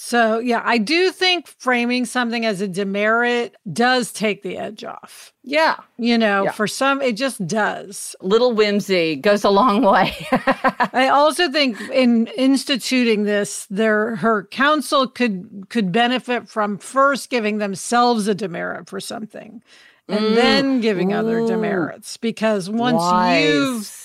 So, 0.00 0.38
yeah, 0.38 0.62
I 0.64 0.78
do 0.78 1.10
think 1.10 1.48
framing 1.58 2.04
something 2.04 2.46
as 2.46 2.60
a 2.60 2.68
demerit 2.68 3.56
does 3.72 4.12
take 4.12 4.44
the 4.44 4.56
edge 4.56 4.84
off. 4.84 5.32
Yeah. 5.42 5.74
You 5.98 6.16
know, 6.16 6.44
Yeah. 6.44 6.52
for 6.52 6.68
some, 6.68 7.02
it 7.02 7.16
just 7.16 7.44
does. 7.48 8.14
Little 8.20 8.52
whimsy 8.54 9.16
goes 9.16 9.42
a 9.42 9.50
long 9.50 9.82
way. 9.82 10.14
I 10.92 11.08
also 11.12 11.50
think 11.50 11.80
in 11.90 12.28
instituting 12.28 13.24
this, 13.24 13.66
their 13.70 14.14
her 14.16 14.44
council 14.44 15.08
could 15.08 15.66
could 15.68 15.90
benefit 15.90 16.48
from 16.48 16.78
first 16.78 17.28
giving 17.28 17.58
themselves 17.58 18.28
a 18.28 18.36
demerit 18.36 18.88
for 18.88 19.00
something, 19.00 19.64
and 20.06 20.36
then 20.36 20.80
giving 20.80 21.12
other 21.12 21.40
Mm. 21.40 21.48
Demerits. 21.48 22.16
Because 22.18 22.70
once 22.70 22.98
Wise. 22.98 23.44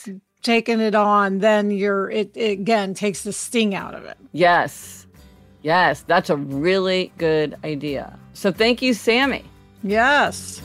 you've 0.08 0.20
taken 0.42 0.82
it 0.82 0.96
on, 0.96 1.38
then 1.38 1.70
you're 1.70 2.10
it, 2.10 2.36
it 2.36 2.52
again 2.62 2.96
takes 2.96 3.22
the 3.22 3.32
sting 3.32 3.76
out 3.76 3.94
of 3.94 4.06
it. 4.06 4.18
Yes. 4.32 5.03
Yes, 5.64 6.02
that's 6.02 6.30
a 6.30 6.36
really 6.36 7.12
good 7.18 7.58
idea. 7.64 8.20
So 8.34 8.52
thank 8.52 8.82
you, 8.82 8.94
Sammy. 8.94 9.46
Yes. 9.82 10.62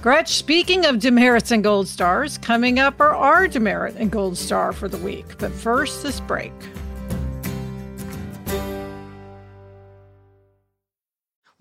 Gretch, 0.00 0.34
speaking 0.34 0.84
of 0.84 0.98
demerits 0.98 1.52
and 1.52 1.62
gold 1.62 1.86
stars, 1.86 2.38
coming 2.38 2.80
up 2.80 3.00
are 3.00 3.14
our 3.14 3.46
demerit 3.46 3.94
and 3.96 4.10
gold 4.10 4.36
star 4.36 4.72
for 4.72 4.88
the 4.88 4.98
week. 4.98 5.38
But 5.38 5.52
first, 5.52 6.02
this 6.02 6.18
break. 6.18 6.52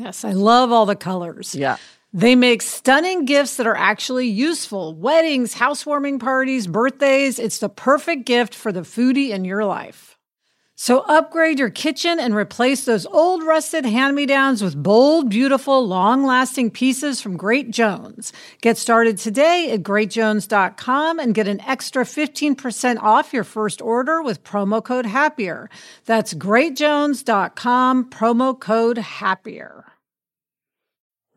Yes, 0.00 0.24
I 0.24 0.32
love 0.32 0.72
all 0.72 0.86
the 0.86 0.96
colors. 0.96 1.54
Yeah. 1.54 1.76
They 2.10 2.34
make 2.34 2.62
stunning 2.62 3.26
gifts 3.26 3.58
that 3.58 3.66
are 3.66 3.76
actually 3.76 4.28
useful. 4.28 4.94
Weddings, 4.94 5.52
housewarming 5.52 6.18
parties, 6.18 6.66
birthdays. 6.66 7.38
It's 7.38 7.58
the 7.58 7.68
perfect 7.68 8.24
gift 8.24 8.54
for 8.54 8.72
the 8.72 8.80
foodie 8.80 9.28
in 9.28 9.44
your 9.44 9.62
life. 9.66 10.16
So 10.74 11.00
upgrade 11.00 11.58
your 11.58 11.68
kitchen 11.68 12.18
and 12.18 12.34
replace 12.34 12.86
those 12.86 13.04
old 13.04 13.42
rusted 13.42 13.84
hand-me-downs 13.84 14.62
with 14.62 14.82
bold, 14.82 15.28
beautiful, 15.28 15.86
long-lasting 15.86 16.70
pieces 16.70 17.20
from 17.20 17.36
Great 17.36 17.70
Jones. 17.70 18.32
Get 18.62 18.78
started 18.78 19.18
today 19.18 19.72
at 19.72 19.82
greatjones.com 19.82 21.18
and 21.18 21.34
get 21.34 21.46
an 21.46 21.60
extra 21.60 22.04
15% 22.04 23.02
off 23.02 23.34
your 23.34 23.44
first 23.44 23.82
order 23.82 24.22
with 24.22 24.42
promo 24.42 24.82
code 24.82 25.04
HAPPIER. 25.04 25.68
That's 26.06 26.32
greatjones.com, 26.32 28.08
promo 28.08 28.58
code 28.58 28.96
HAPPIER. 28.96 29.89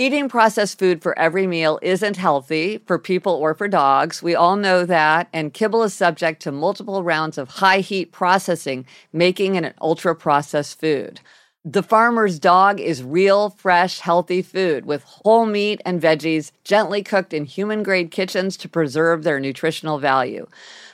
Eating 0.00 0.30
processed 0.30 0.78
food 0.78 1.02
for 1.02 1.18
every 1.18 1.46
meal 1.46 1.78
isn't 1.82 2.16
healthy 2.16 2.78
for 2.86 2.98
people 2.98 3.34
or 3.34 3.52
for 3.54 3.68
dogs. 3.68 4.22
We 4.22 4.34
all 4.34 4.56
know 4.56 4.86
that. 4.86 5.28
And 5.30 5.52
kibble 5.52 5.82
is 5.82 5.92
subject 5.92 6.40
to 6.40 6.50
multiple 6.50 7.02
rounds 7.02 7.36
of 7.36 7.50
high 7.50 7.80
heat 7.80 8.10
processing, 8.10 8.86
making 9.12 9.56
it 9.56 9.64
an 9.64 9.74
ultra 9.78 10.16
processed 10.16 10.80
food. 10.80 11.20
The 11.66 11.82
farmer's 11.82 12.38
dog 12.38 12.80
is 12.80 13.02
real, 13.02 13.50
fresh, 13.50 13.98
healthy 13.98 14.40
food 14.40 14.86
with 14.86 15.02
whole 15.02 15.44
meat 15.44 15.82
and 15.84 16.00
veggies 16.00 16.50
gently 16.64 17.02
cooked 17.02 17.34
in 17.34 17.44
human 17.44 17.82
grade 17.82 18.10
kitchens 18.10 18.56
to 18.56 18.70
preserve 18.70 19.22
their 19.22 19.38
nutritional 19.38 19.98
value. 19.98 20.46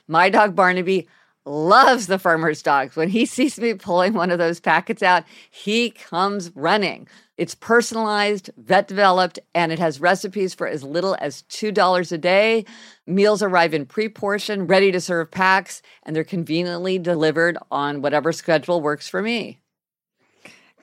My 0.09 0.31
dog 0.31 0.57
Barnaby 0.57 1.07
loves 1.45 2.09
the 2.09 2.19
farmer's 2.19 2.61
dogs. 2.61 2.97
When 2.97 3.11
he 3.11 3.25
sees 3.37 3.57
me 3.61 3.75
pulling 3.75 4.15
one 4.15 4.33
of 4.33 4.41
those 4.41 4.59
packets 4.59 5.01
out, 5.01 5.23
he 5.49 5.91
comes 5.91 6.51
running. 6.57 7.07
It's 7.37 7.55
personalized, 7.55 8.51
vet 8.57 8.89
developed, 8.89 9.39
and 9.55 9.71
it 9.71 9.79
has 9.79 10.01
recipes 10.01 10.55
for 10.55 10.67
as 10.67 10.83
little 10.83 11.15
as 11.21 11.43
$2 11.43 12.13
a 12.13 12.19
day. 12.19 12.65
Meals 13.07 13.43
arrive 13.43 13.75
in 13.75 13.85
pre 13.85 14.09
portion, 14.09 14.67
ready 14.67 14.91
to 14.93 15.01
serve 15.01 15.31
packs, 15.31 15.83
and 16.03 16.17
they're 16.17 16.25
conveniently 16.25 16.99
delivered 16.99 17.59
on 17.71 18.01
whatever 18.01 18.33
schedule 18.33 18.81
works 18.81 19.07
for 19.09 19.21
me. 19.23 19.61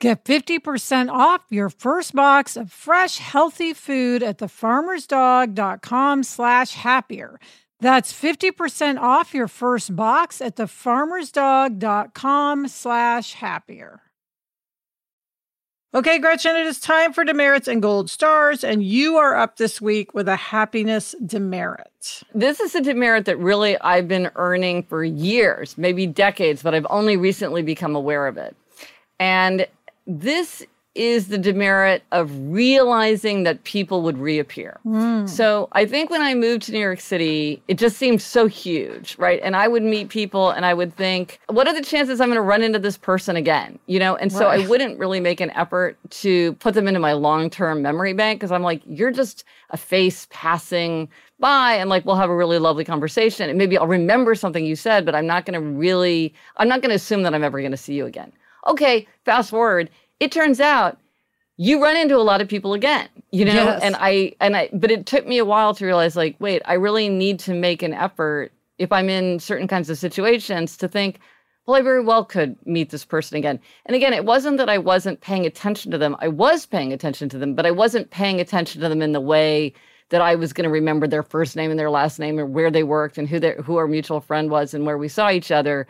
Get 0.00 0.24
50% 0.24 1.08
off 1.10 1.42
your 1.50 1.70
first 1.70 2.14
box 2.14 2.56
of 2.56 2.72
fresh, 2.72 3.18
healthy 3.18 3.72
food 3.72 4.22
at 4.22 4.38
thefarmersdog.com 4.38 6.22
slash 6.24 6.74
happier. 6.74 7.38
That's 7.80 8.12
50% 8.12 9.00
off 9.00 9.34
your 9.34 9.48
first 9.48 9.96
box 9.96 10.40
at 10.40 10.54
thefarmersdog.com 10.56 12.68
slash 12.68 13.32
happier. 13.34 14.00
Okay, 15.94 16.18
Gretchen, 16.18 16.56
it 16.56 16.66
is 16.66 16.80
time 16.80 17.12
for 17.12 17.22
demerits 17.22 17.68
and 17.68 17.80
gold 17.80 18.10
stars, 18.10 18.64
and 18.64 18.82
you 18.82 19.16
are 19.16 19.36
up 19.36 19.58
this 19.58 19.80
week 19.80 20.12
with 20.12 20.26
a 20.26 20.34
happiness 20.34 21.14
demerit. 21.24 22.24
This 22.34 22.58
is 22.58 22.74
a 22.74 22.80
demerit 22.80 23.26
that 23.26 23.38
really 23.38 23.78
I've 23.78 24.08
been 24.08 24.28
earning 24.34 24.82
for 24.82 25.04
years, 25.04 25.78
maybe 25.78 26.08
decades, 26.08 26.64
but 26.64 26.74
I've 26.74 26.88
only 26.90 27.16
recently 27.16 27.62
become 27.62 27.94
aware 27.94 28.26
of 28.26 28.36
it. 28.36 28.56
And 29.20 29.68
this 30.04 30.66
is 30.94 31.26
the 31.28 31.38
demerit 31.38 32.04
of 32.12 32.30
realizing 32.34 33.42
that 33.42 33.64
people 33.64 34.02
would 34.02 34.16
reappear. 34.16 34.78
Mm. 34.86 35.28
So 35.28 35.68
I 35.72 35.86
think 35.86 36.08
when 36.08 36.22
I 36.22 36.34
moved 36.34 36.62
to 36.62 36.72
New 36.72 36.78
York 36.78 37.00
City, 37.00 37.60
it 37.66 37.78
just 37.78 37.96
seemed 37.96 38.22
so 38.22 38.46
huge, 38.46 39.16
right? 39.18 39.40
And 39.42 39.56
I 39.56 39.66
would 39.66 39.82
meet 39.82 40.08
people 40.08 40.50
and 40.50 40.64
I 40.64 40.72
would 40.72 40.94
think, 40.94 41.40
what 41.48 41.66
are 41.66 41.74
the 41.74 41.82
chances 41.82 42.20
I'm 42.20 42.28
going 42.28 42.36
to 42.36 42.42
run 42.42 42.62
into 42.62 42.78
this 42.78 42.96
person 42.96 43.34
again? 43.34 43.78
You 43.86 43.98
know, 43.98 44.14
and 44.16 44.32
so 44.32 44.46
right. 44.46 44.64
I 44.64 44.68
wouldn't 44.68 44.98
really 44.98 45.20
make 45.20 45.40
an 45.40 45.50
effort 45.50 45.98
to 46.10 46.52
put 46.54 46.74
them 46.74 46.86
into 46.86 47.00
my 47.00 47.12
long 47.12 47.50
term 47.50 47.82
memory 47.82 48.12
bank 48.12 48.38
because 48.38 48.52
I'm 48.52 48.62
like, 48.62 48.82
you're 48.86 49.10
just 49.10 49.44
a 49.70 49.76
face 49.76 50.28
passing 50.30 51.08
by 51.40 51.74
and 51.74 51.90
like 51.90 52.04
we'll 52.04 52.14
have 52.14 52.30
a 52.30 52.36
really 52.36 52.60
lovely 52.60 52.84
conversation 52.84 53.50
and 53.50 53.58
maybe 53.58 53.76
I'll 53.76 53.88
remember 53.88 54.36
something 54.36 54.64
you 54.64 54.76
said, 54.76 55.04
but 55.04 55.16
I'm 55.16 55.26
not 55.26 55.44
going 55.44 55.60
to 55.60 55.66
really, 55.66 56.32
I'm 56.58 56.68
not 56.68 56.80
going 56.82 56.90
to 56.90 56.96
assume 56.96 57.24
that 57.24 57.34
I'm 57.34 57.42
ever 57.42 57.58
going 57.58 57.72
to 57.72 57.76
see 57.76 57.94
you 57.94 58.06
again. 58.06 58.32
Okay, 58.66 59.06
fast 59.24 59.50
forward 59.50 59.90
it 60.20 60.32
turns 60.32 60.60
out 60.60 60.98
you 61.56 61.82
run 61.82 61.96
into 61.96 62.16
a 62.16 62.18
lot 62.18 62.40
of 62.40 62.48
people 62.48 62.74
again 62.74 63.08
you 63.30 63.44
know? 63.44 63.52
Yes. 63.52 63.82
and 63.82 63.96
i 63.98 64.32
and 64.40 64.56
i 64.56 64.68
but 64.72 64.90
it 64.90 65.06
took 65.06 65.26
me 65.26 65.38
a 65.38 65.44
while 65.44 65.74
to 65.74 65.84
realize 65.84 66.16
like 66.16 66.36
wait 66.38 66.62
i 66.66 66.74
really 66.74 67.08
need 67.08 67.38
to 67.40 67.54
make 67.54 67.82
an 67.82 67.92
effort 67.92 68.52
if 68.78 68.92
i'm 68.92 69.08
in 69.08 69.38
certain 69.40 69.68
kinds 69.68 69.90
of 69.90 69.98
situations 69.98 70.76
to 70.76 70.88
think 70.88 71.18
well 71.66 71.76
i 71.76 71.82
very 71.82 72.02
well 72.02 72.24
could 72.24 72.56
meet 72.66 72.90
this 72.90 73.04
person 73.04 73.36
again. 73.36 73.58
And 73.86 73.96
again 73.96 74.12
it 74.12 74.24
wasn't 74.24 74.58
that 74.58 74.68
i 74.68 74.78
wasn't 74.78 75.20
paying 75.20 75.46
attention 75.46 75.90
to 75.90 75.98
them. 75.98 76.16
I 76.20 76.28
was 76.28 76.66
paying 76.66 76.92
attention 76.92 77.28
to 77.30 77.38
them 77.38 77.54
but 77.54 77.66
i 77.66 77.70
wasn't 77.70 78.10
paying 78.10 78.40
attention 78.40 78.80
to 78.80 78.88
them 78.88 79.02
in 79.02 79.12
the 79.12 79.20
way 79.20 79.72
that 80.10 80.20
i 80.20 80.34
was 80.34 80.52
going 80.52 80.64
to 80.64 80.70
remember 80.70 81.06
their 81.08 81.22
first 81.22 81.56
name 81.56 81.70
and 81.70 81.78
their 81.80 81.90
last 81.90 82.18
name 82.18 82.38
and 82.38 82.54
where 82.54 82.70
they 82.70 82.82
worked 82.84 83.18
and 83.18 83.28
who 83.28 83.40
their 83.40 83.56
who 83.62 83.76
our 83.76 83.88
mutual 83.88 84.20
friend 84.20 84.50
was 84.50 84.74
and 84.74 84.86
where 84.86 84.98
we 84.98 85.08
saw 85.08 85.30
each 85.30 85.50
other. 85.50 85.86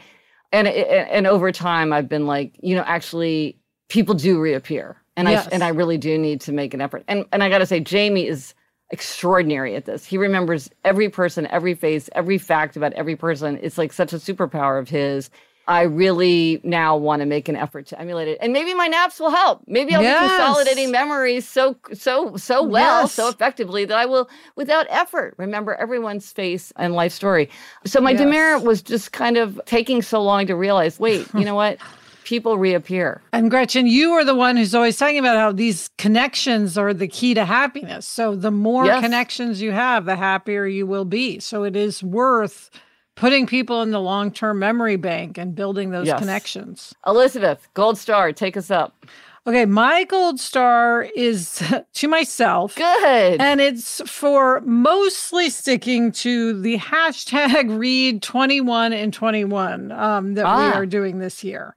And 0.52 0.68
and 0.68 1.26
over 1.26 1.50
time 1.50 1.92
i've 1.92 2.08
been 2.08 2.26
like 2.26 2.56
you 2.62 2.76
know 2.76 2.84
actually 2.86 3.58
people 3.88 4.14
do 4.14 4.40
reappear. 4.40 4.96
And 5.16 5.28
yes. 5.28 5.46
I 5.46 5.50
and 5.50 5.62
I 5.62 5.68
really 5.68 5.98
do 5.98 6.18
need 6.18 6.40
to 6.42 6.52
make 6.52 6.74
an 6.74 6.80
effort. 6.80 7.04
And 7.06 7.24
and 7.32 7.42
I 7.42 7.48
got 7.48 7.58
to 7.58 7.66
say 7.66 7.80
Jamie 7.80 8.26
is 8.26 8.54
extraordinary 8.90 9.76
at 9.76 9.84
this. 9.84 10.04
He 10.04 10.18
remembers 10.18 10.70
every 10.84 11.08
person, 11.08 11.46
every 11.48 11.74
face, 11.74 12.10
every 12.12 12.38
fact 12.38 12.76
about 12.76 12.92
every 12.94 13.16
person. 13.16 13.58
It's 13.62 13.78
like 13.78 13.92
such 13.92 14.12
a 14.12 14.16
superpower 14.16 14.78
of 14.78 14.88
his. 14.88 15.30
I 15.66 15.82
really 15.82 16.60
now 16.62 16.96
want 16.96 17.20
to 17.20 17.26
make 17.26 17.48
an 17.48 17.56
effort 17.56 17.86
to 17.86 17.98
emulate 17.98 18.28
it. 18.28 18.36
And 18.40 18.52
maybe 18.52 18.74
my 18.74 18.86
naps 18.86 19.18
will 19.18 19.30
help. 19.30 19.62
Maybe 19.66 19.94
I'll 19.94 20.02
yes. 20.02 20.22
be 20.22 20.28
consolidating 20.28 20.90
memories 20.90 21.48
so 21.48 21.76
so 21.94 22.36
so 22.36 22.62
well, 22.62 23.02
yes. 23.02 23.12
so 23.12 23.28
effectively 23.28 23.84
that 23.86 23.96
I 23.96 24.04
will 24.04 24.28
without 24.56 24.86
effort 24.90 25.34
remember 25.38 25.74
everyone's 25.74 26.30
face 26.30 26.72
and 26.76 26.94
life 26.94 27.12
story. 27.12 27.48
So 27.86 28.00
my 28.00 28.10
yes. 28.10 28.20
demerit 28.20 28.62
was 28.62 28.82
just 28.82 29.12
kind 29.12 29.38
of 29.38 29.60
taking 29.64 30.02
so 30.02 30.22
long 30.22 30.46
to 30.48 30.54
realize, 30.54 31.00
wait, 31.00 31.26
you 31.34 31.44
know 31.44 31.54
what? 31.54 31.78
people 32.24 32.58
reappear. 32.58 33.22
And 33.32 33.50
Gretchen, 33.50 33.86
you 33.86 34.12
are 34.12 34.24
the 34.24 34.34
one 34.34 34.56
who's 34.56 34.74
always 34.74 34.96
talking 34.96 35.18
about 35.18 35.36
how 35.36 35.52
these 35.52 35.90
connections 35.98 36.76
are 36.76 36.92
the 36.92 37.08
key 37.08 37.34
to 37.34 37.44
happiness. 37.44 38.06
So 38.06 38.34
the 38.34 38.50
more 38.50 38.86
yes. 38.86 39.02
connections 39.02 39.62
you 39.62 39.72
have, 39.72 40.04
the 40.04 40.16
happier 40.16 40.66
you 40.66 40.86
will 40.86 41.04
be. 41.04 41.38
So 41.38 41.64
it 41.64 41.76
is 41.76 42.02
worth 42.02 42.70
putting 43.14 43.46
people 43.46 43.82
in 43.82 43.90
the 43.90 44.00
long 44.00 44.30
term 44.30 44.58
memory 44.58 44.96
bank 44.96 45.38
and 45.38 45.54
building 45.54 45.90
those 45.90 46.06
yes. 46.06 46.18
connections. 46.18 46.94
Elizabeth, 47.06 47.68
gold 47.74 47.98
star, 47.98 48.32
take 48.32 48.56
us 48.56 48.70
up. 48.70 49.06
Okay, 49.46 49.66
my 49.66 50.04
gold 50.04 50.40
star 50.40 51.02
is 51.14 51.62
to 51.92 52.08
myself. 52.08 52.76
Good. 52.76 53.40
And 53.40 53.60
it's 53.60 54.00
for 54.10 54.62
mostly 54.62 55.50
sticking 55.50 56.12
to 56.12 56.58
the 56.58 56.78
hashtag 56.78 57.78
read 57.78 58.22
21 58.22 58.94
and 58.94 59.12
21 59.12 59.92
um, 59.92 60.34
that 60.34 60.46
ah. 60.46 60.58
we 60.58 60.72
are 60.72 60.86
doing 60.86 61.18
this 61.18 61.44
year 61.44 61.74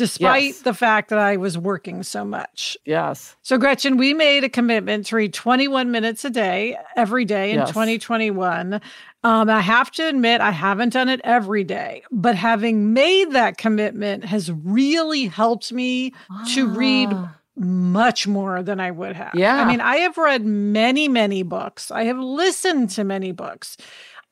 despite 0.00 0.44
yes. 0.44 0.62
the 0.62 0.72
fact 0.72 1.10
that 1.10 1.18
I 1.18 1.36
was 1.36 1.58
working 1.58 2.02
so 2.02 2.24
much. 2.24 2.74
Yes. 2.86 3.36
So, 3.42 3.58
Gretchen, 3.58 3.98
we 3.98 4.14
made 4.14 4.44
a 4.44 4.48
commitment 4.48 5.04
to 5.06 5.16
read 5.16 5.34
21 5.34 5.90
minutes 5.90 6.24
a 6.24 6.30
day, 6.30 6.78
every 6.96 7.26
day 7.26 7.50
in 7.50 7.58
yes. 7.58 7.68
2021. 7.68 8.80
Um, 9.24 9.50
I 9.50 9.60
have 9.60 9.90
to 9.92 10.08
admit, 10.08 10.40
I 10.40 10.52
haven't 10.52 10.94
done 10.94 11.10
it 11.10 11.20
every 11.22 11.64
day, 11.64 12.02
but 12.10 12.34
having 12.34 12.94
made 12.94 13.32
that 13.32 13.58
commitment 13.58 14.24
has 14.24 14.50
really 14.50 15.26
helped 15.26 15.70
me 15.70 16.14
ah. 16.30 16.46
to 16.54 16.66
read 16.66 17.10
ah. 17.12 17.36
much 17.58 18.26
more 18.26 18.62
than 18.62 18.80
I 18.80 18.90
would 18.92 19.16
have. 19.16 19.34
Yeah. 19.34 19.62
I 19.62 19.66
mean, 19.66 19.82
I 19.82 19.96
have 19.96 20.16
read 20.16 20.46
many, 20.46 21.08
many 21.08 21.42
books, 21.42 21.90
I 21.90 22.04
have 22.04 22.18
listened 22.18 22.88
to 22.90 23.04
many 23.04 23.32
books. 23.32 23.76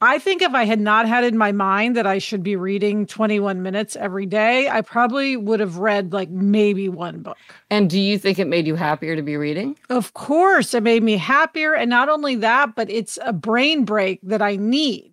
I 0.01 0.21
think 0.21 0.43
if 0.43 0.55
I 0.55 0.65
had 0.65 0.81
not 0.81 1.09
had 1.09 1.25
in 1.25 1.37
my 1.37 1.51
mind 1.51 1.97
that 1.97 2.07
I 2.07 2.19
should 2.19 2.43
be 2.43 2.55
reading 2.55 3.05
21 3.05 3.63
minutes 3.63 3.97
every 3.97 4.27
day, 4.27 4.69
I 4.69 4.81
probably 4.81 5.37
would 5.37 5.59
have 5.59 5.79
read 5.79 6.13
like 6.13 6.31
maybe 6.31 6.89
one 6.89 7.21
book. 7.21 7.37
And 7.69 7.91
do 7.91 7.99
you 8.01 8.17
think 8.17 8.39
it 8.39 8.47
made 8.47 8.67
you 8.67 8.77
happier 8.77 9.17
to 9.17 9.23
be 9.23 9.37
reading? 9.37 9.77
Of 9.91 10.15
course, 10.15 10.73
it 10.73 10.85
made 10.85 11.03
me 11.03 11.17
happier. 11.17 11.75
And 11.75 11.91
not 11.91 12.09
only 12.09 12.37
that, 12.37 12.77
but 12.77 12.89
it's 12.89 13.19
a 13.25 13.33
brain 13.33 13.85
break 13.85 14.21
that 14.23 14.41
I 14.41 14.55
need. 14.55 15.13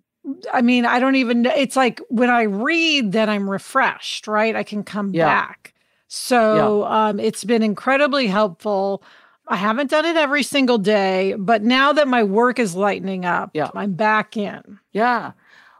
I 0.52 0.62
mean, 0.62 0.84
I 0.86 1.00
don't 1.00 1.16
even 1.16 1.42
know. 1.42 1.52
It's 1.56 1.76
like 1.76 2.00
when 2.08 2.30
I 2.30 2.42
read, 2.42 3.12
then 3.12 3.28
I'm 3.28 3.50
refreshed, 3.50 4.28
right? 4.28 4.54
I 4.54 4.62
can 4.62 4.84
come 4.84 5.12
yeah. 5.12 5.26
back. 5.26 5.74
So 6.08 6.82
yeah. 6.82 7.08
um, 7.08 7.20
it's 7.20 7.44
been 7.44 7.62
incredibly 7.62 8.28
helpful. 8.28 9.02
I 9.48 9.56
haven't 9.56 9.90
done 9.90 10.04
it 10.04 10.16
every 10.16 10.42
single 10.42 10.78
day, 10.78 11.34
but 11.38 11.62
now 11.62 11.92
that 11.92 12.08
my 12.08 12.22
work 12.22 12.58
is 12.58 12.74
lightening 12.74 13.24
up, 13.24 13.50
yeah. 13.54 13.70
I'm 13.74 13.92
back 13.92 14.36
in. 14.36 14.80
Yeah. 14.92 15.32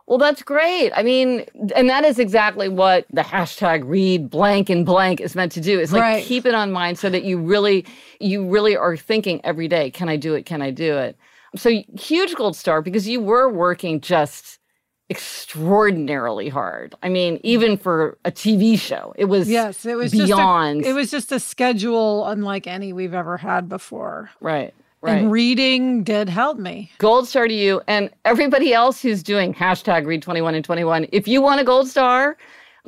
Well, 0.06 0.18
that's 0.18 0.42
great. 0.42 0.92
I 0.94 1.02
mean, 1.02 1.44
and 1.74 1.90
that 1.90 2.04
is 2.04 2.20
exactly 2.20 2.68
what 2.68 3.06
the 3.12 3.22
hashtag 3.22 3.82
read 3.84 4.30
blank 4.30 4.70
and 4.70 4.86
blank 4.86 5.20
is 5.20 5.34
meant 5.34 5.50
to 5.52 5.60
do. 5.60 5.80
It's 5.80 5.90
like 5.90 6.02
right. 6.02 6.24
keep 6.24 6.46
it 6.46 6.54
on 6.54 6.70
mind 6.70 6.96
so 6.96 7.10
that 7.10 7.24
you 7.24 7.38
really, 7.38 7.84
you 8.20 8.48
really 8.48 8.76
are 8.76 8.96
thinking 8.96 9.40
every 9.42 9.66
day, 9.66 9.90
can 9.90 10.08
I 10.08 10.16
do 10.16 10.34
it? 10.34 10.46
Can 10.46 10.62
I 10.62 10.70
do 10.70 10.96
it? 10.96 11.16
So 11.56 11.70
huge 11.98 12.36
gold 12.36 12.54
star 12.54 12.82
because 12.82 13.08
you 13.08 13.20
were 13.20 13.48
working 13.48 14.00
just 14.00 14.60
extraordinarily 15.08 16.48
hard. 16.48 16.94
I 17.02 17.08
mean, 17.08 17.40
even 17.42 17.76
for 17.76 18.18
a 18.24 18.32
TV 18.32 18.78
show, 18.78 19.14
it 19.16 19.26
was 19.26 19.48
yes, 19.48 19.84
it 19.84 19.96
was 19.96 20.12
beyond. 20.12 20.80
Just 20.80 20.88
a, 20.88 20.90
it 20.90 20.94
was 20.94 21.10
just 21.10 21.32
a 21.32 21.40
schedule 21.40 22.26
unlike 22.26 22.66
any 22.66 22.92
we've 22.92 23.14
ever 23.14 23.36
had 23.36 23.68
before. 23.68 24.30
Right. 24.40 24.74
Right. 25.02 25.18
And 25.18 25.30
reading 25.30 26.02
did 26.02 26.28
help 26.28 26.58
me. 26.58 26.90
Gold 26.98 27.28
star 27.28 27.46
to 27.46 27.54
you 27.54 27.80
and 27.86 28.10
everybody 28.24 28.72
else 28.72 29.00
who's 29.00 29.22
doing 29.22 29.54
hashtag 29.54 30.06
read 30.06 30.22
21 30.22 30.54
and 30.54 30.64
21. 30.64 31.06
If 31.12 31.28
you 31.28 31.40
want 31.40 31.60
a 31.60 31.64
gold 31.64 31.86
star, 31.86 32.36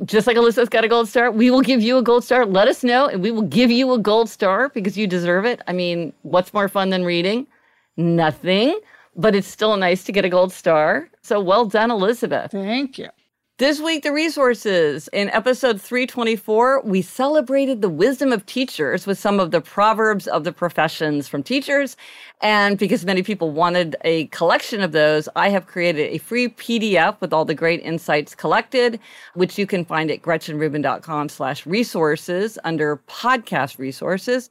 just 0.05 0.27
like 0.27 0.35
Alyssa's 0.35 0.69
got 0.69 0.83
a 0.83 0.87
gold 0.87 1.07
star, 1.07 1.31
we 1.31 1.51
will 1.51 1.61
give 1.61 1.81
you 1.81 1.97
a 1.97 2.01
gold 2.01 2.23
star. 2.23 2.45
Let 2.45 2.67
us 2.67 2.83
know 2.83 3.07
and 3.07 3.21
we 3.21 3.31
will 3.31 3.43
give 3.43 3.71
you 3.71 3.93
a 3.93 3.99
gold 3.99 4.29
star 4.29 4.69
because 4.69 4.97
you 4.97 5.07
deserve 5.07 5.45
it. 5.45 5.61
I 5.67 5.71
mean, 5.71 6.11
what's 6.23 6.53
more 6.53 6.67
fun 6.67 6.89
than 6.89 7.05
reading? 7.05 7.47
Nothing, 7.95 8.79
but 9.19 9.35
it's 9.35 9.47
still 9.47 9.75
nice 9.75 10.05
to 10.05 10.13
get 10.13 10.23
a 10.23 10.29
gold 10.29 10.53
star. 10.53 11.09
So 11.21 11.41
well 11.41 11.65
done, 11.65 11.91
Elizabeth. 11.91 12.51
Thank 12.51 12.97
you. 12.97 13.09
This 13.57 13.81
week, 13.81 14.03
the 14.03 14.13
resources. 14.13 15.09
In 15.11 15.27
episode 15.31 15.81
324, 15.81 16.83
we 16.85 17.01
celebrated 17.01 17.81
the 17.81 17.89
wisdom 17.89 18.31
of 18.31 18.45
teachers 18.45 19.05
with 19.05 19.19
some 19.19 19.37
of 19.37 19.51
the 19.51 19.59
proverbs 19.59 20.27
of 20.27 20.45
the 20.45 20.53
professions 20.53 21.27
from 21.27 21.43
teachers. 21.43 21.97
And 22.39 22.77
because 22.77 23.03
many 23.03 23.21
people 23.21 23.51
wanted 23.51 23.97
a 24.05 24.27
collection 24.27 24.79
of 24.79 24.93
those, 24.93 25.27
I 25.35 25.49
have 25.49 25.67
created 25.67 26.09
a 26.09 26.19
free 26.19 26.47
PDF 26.47 27.19
with 27.19 27.33
all 27.33 27.43
the 27.43 27.53
great 27.53 27.81
insights 27.81 28.33
collected, 28.33 28.97
which 29.33 29.59
you 29.59 29.67
can 29.67 29.83
find 29.83 30.09
at 30.09 30.21
gretchenrubin.com 30.21 31.27
slash 31.27 31.65
resources 31.65 32.57
under 32.63 33.01
podcast 33.09 33.77
resources. 33.77 34.49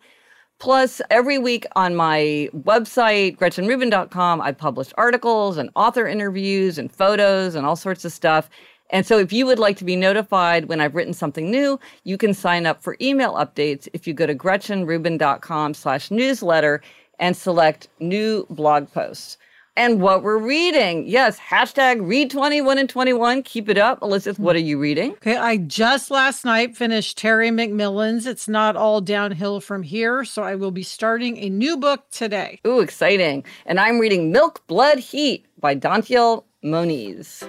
Plus, 0.59 1.00
every 1.09 1.38
week 1.38 1.66
on 1.76 1.94
my 1.94 2.48
website, 2.52 3.36
gretchenrubin.com, 3.36 4.40
I 4.40 4.50
publish 4.50 4.92
articles 4.96 5.56
and 5.56 5.70
author 5.76 6.06
interviews 6.06 6.78
and 6.78 6.90
photos 6.90 7.54
and 7.54 7.64
all 7.64 7.76
sorts 7.76 8.04
of 8.04 8.12
stuff. 8.12 8.50
And 8.90 9.06
so 9.06 9.18
if 9.18 9.32
you 9.32 9.46
would 9.46 9.61
like 9.61 9.76
to 9.76 9.84
be 9.84 9.94
notified 9.94 10.64
when 10.64 10.80
I've 10.80 10.96
written 10.96 11.12
something 11.14 11.48
new, 11.48 11.78
you 12.02 12.18
can 12.18 12.34
sign 12.34 12.66
up 12.66 12.82
for 12.82 12.96
email 13.00 13.34
updates 13.34 13.86
if 13.92 14.06
you 14.06 14.14
go 14.14 14.26
to 14.26 14.34
gretchenrubin.com 14.34 15.74
slash 15.74 16.11
newsletter 16.11 16.82
and 17.20 17.36
select 17.36 17.88
new 18.00 18.44
blog 18.50 18.90
posts. 18.90 19.36
And 19.79 20.01
what 20.01 20.24
we're 20.24 20.39
reading. 20.39 21.07
Yes, 21.07 21.39
hashtag 21.39 22.05
read 22.05 22.33
21 22.33 22.79
and 22.79 22.91
21. 22.91 23.45
Keep 23.45 23.68
it 23.68 23.79
up. 23.79 24.03
Elizabeth, 24.03 24.41
what 24.41 24.57
are 24.57 24.59
you 24.59 24.76
reading? 24.76 25.12
Okay, 25.12 25.37
I 25.37 25.57
just 25.57 26.11
last 26.11 26.45
night 26.45 26.76
finished 26.76 27.16
Terry 27.16 27.51
McMillan's 27.51 28.26
It's 28.26 28.49
Not 28.49 28.74
All 28.74 29.01
Downhill 29.01 29.61
From 29.61 29.85
Here, 29.85 30.24
so 30.24 30.43
I 30.43 30.57
will 30.57 30.72
be 30.72 30.83
starting 30.83 31.37
a 31.39 31.49
new 31.49 31.76
book 31.76 32.11
today. 32.11 32.59
Ooh, 32.66 32.81
exciting. 32.81 33.45
And 33.66 33.79
I'm 33.79 34.01
reading 34.01 34.33
Milk, 34.33 34.66
Blood, 34.66 34.99
Heat 34.99 35.47
by 35.61 35.76
Dantiel 35.76 36.43
Moniz. 36.61 37.45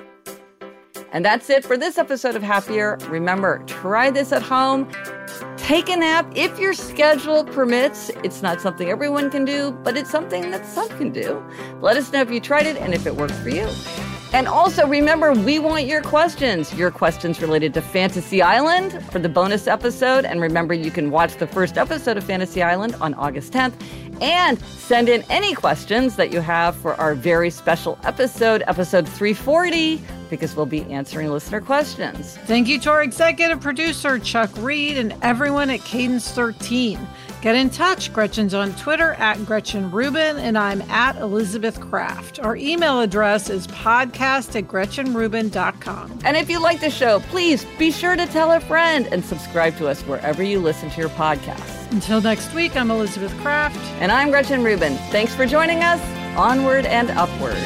And 1.12 1.26
that's 1.26 1.49
it 1.49 1.66
for 1.66 1.78
this 1.78 1.97
episode 1.97 2.36
of 2.36 2.43
Happier. 2.43 2.97
Remember, 3.07 3.64
try 3.66 4.12
this 4.12 4.32
at 4.32 4.41
home. 4.41 4.89
Take 5.57 5.89
a 5.89 5.97
nap 5.97 6.32
if 6.36 6.60
your 6.60 6.74
schedule 6.74 7.43
permits. 7.43 8.10
It's 8.24 8.41
not 8.41 8.62
something 8.62 8.89
everyone 8.89 9.30
can 9.30 9.45
do, 9.45 9.72
but 9.84 9.97
it's 9.97 10.10
something 10.10 10.51
that 10.51 10.66
some 10.66 10.89
can 10.89 11.12
do. 11.12 11.43
Let 11.82 11.97
us 11.97 12.12
know 12.12 12.22
if 12.22 12.32
you 12.32 12.39
tried 12.39 12.66
it 12.66 12.78
and 12.78 12.93
if 12.93 13.07
it 13.07 13.16
worked 13.16 13.34
for 13.36 13.49
you. 13.49 13.68
And 14.32 14.47
also 14.47 14.88
remember, 14.88 15.34
we 15.34 15.57
want 15.57 15.86
your 15.86 16.03
questions. 16.03 16.72
Your 16.76 16.91
questions 16.91 17.41
related 17.41 17.74
to 17.74 17.82
Fantasy 17.82 18.43
Island 18.43 19.03
for 19.12 19.18
the 19.18 19.30
bonus 19.30 19.66
episode. 19.66 20.24
And 20.24 20.39
remember, 20.39 20.76
you 20.76 20.91
can 20.91 21.10
watch 21.10 21.38
the 21.38 21.47
first 21.47 21.80
episode 21.80 22.16
of 22.16 22.24
Fantasy 22.24 22.62
Island 22.62 22.95
on 23.01 23.16
August 23.16 23.53
10th. 23.53 23.74
And 24.22 24.59
send 24.61 25.09
in 25.09 25.24
any 25.30 25.53
questions 25.53 26.15
that 26.15 26.32
you 26.32 26.41
have 26.41 26.76
for 26.76 26.95
our 26.95 27.15
very 27.15 27.49
special 27.49 27.99
episode, 28.03 28.63
episode 28.67 29.07
340, 29.07 30.01
because 30.30 30.55
we'll 30.55 30.65
be 30.65 30.84
answering 30.84 31.30
listener 31.30 31.61
questions. 31.61 32.38
Thank 32.45 32.67
you 32.67 32.80
to 32.82 32.91
our 32.91 33.03
executive 33.03 33.61
producer, 33.61 34.20
Chuck 34.20 34.51
Reed, 34.57 34.97
and 34.97 35.15
everyone 35.22 35.70
at 35.70 35.82
Cadence 35.82 36.32
13. 36.32 36.99
Get 37.41 37.55
in 37.55 37.70
touch. 37.70 38.11
Gretchen's 38.11 38.53
on 38.53 38.74
Twitter 38.74 39.13
at 39.13 39.43
Gretchen 39.45 39.89
Rubin, 39.91 40.38
and 40.38 40.57
I'm 40.57 40.82
at 40.84 41.15
Elizabeth 41.15 41.80
Craft. 41.80 42.39
Our 42.39 42.57
email 42.57 42.99
address 42.99 43.49
is 43.49 43.65
podcast 43.67 44.57
at 44.57 44.65
GretchenRubin.com. 44.65 46.20
And 46.26 46.36
if 46.36 46.49
you 46.49 46.61
like 46.61 46.82
the 46.82 46.89
show, 46.89 47.22
please 47.22 47.65
be 47.78 47.91
sure 47.91 48.17
to 48.17 48.26
tell 48.28 48.51
a 48.51 48.59
friend 48.59 49.07
and 49.11 49.24
subscribe 49.24 49.78
to 49.78 49.88
us 49.88 50.01
wherever 50.01 50.43
you 50.43 50.59
listen 50.59 50.89
to 50.89 50.99
your 50.99 51.09
podcasts. 51.09 51.79
Until 51.92 52.22
next 52.22 52.54
week, 52.54 52.78
I'm 52.78 52.92
Elizabeth 52.92 53.36
Craft. 53.40 53.80
And 54.00 54.12
I'm 54.12 54.30
Gretchen 54.30 54.64
Rubin. 54.64 54.96
Thanks 55.10 55.34
for 55.34 55.46
joining 55.46 55.80
us. 55.80 56.00
Onward 56.38 56.86
and 56.86 57.10
upward. 57.12 57.58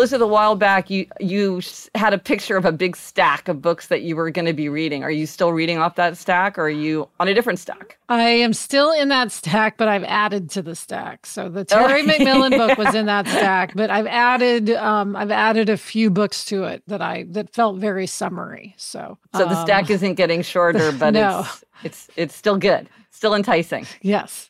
Elizabeth, 0.00 0.22
a 0.22 0.26
while 0.26 0.56
back, 0.56 0.88
you 0.88 1.06
you 1.20 1.60
had 1.94 2.14
a 2.14 2.18
picture 2.18 2.56
of 2.56 2.64
a 2.64 2.72
big 2.72 2.96
stack 2.96 3.48
of 3.48 3.60
books 3.60 3.88
that 3.88 4.00
you 4.00 4.16
were 4.16 4.30
going 4.30 4.46
to 4.46 4.54
be 4.54 4.66
reading. 4.66 5.04
Are 5.04 5.10
you 5.10 5.26
still 5.26 5.52
reading 5.52 5.76
off 5.76 5.96
that 5.96 6.16
stack, 6.16 6.58
or 6.58 6.62
are 6.62 6.70
you 6.70 7.06
on 7.20 7.28
a 7.28 7.34
different 7.34 7.58
stack? 7.58 7.98
I 8.08 8.22
am 8.22 8.54
still 8.54 8.92
in 8.92 9.08
that 9.08 9.30
stack, 9.30 9.76
but 9.76 9.88
I've 9.88 10.04
added 10.04 10.48
to 10.52 10.62
the 10.62 10.74
stack. 10.74 11.26
So 11.26 11.50
the 11.50 11.66
Terry 11.66 12.02
McMillan 12.02 12.56
book 12.56 12.78
was 12.78 12.94
in 12.94 13.04
that 13.06 13.28
stack, 13.28 13.74
but 13.74 13.90
I've 13.90 14.06
added 14.06 14.70
um, 14.70 15.14
I've 15.14 15.30
added 15.30 15.68
a 15.68 15.76
few 15.76 16.08
books 16.08 16.46
to 16.46 16.64
it 16.64 16.82
that 16.86 17.02
I 17.02 17.26
that 17.32 17.54
felt 17.54 17.76
very 17.76 18.06
summary. 18.06 18.74
So 18.78 19.18
so 19.34 19.44
the 19.44 19.62
stack 19.64 19.90
um, 19.90 19.92
isn't 19.96 20.14
getting 20.14 20.40
shorter, 20.40 20.92
but 20.98 21.10
no. 21.10 21.40
it's 21.40 21.64
it's 21.84 22.10
it's 22.16 22.34
still 22.34 22.56
good, 22.56 22.88
still 23.10 23.34
enticing. 23.34 23.86
Yes. 24.00 24.49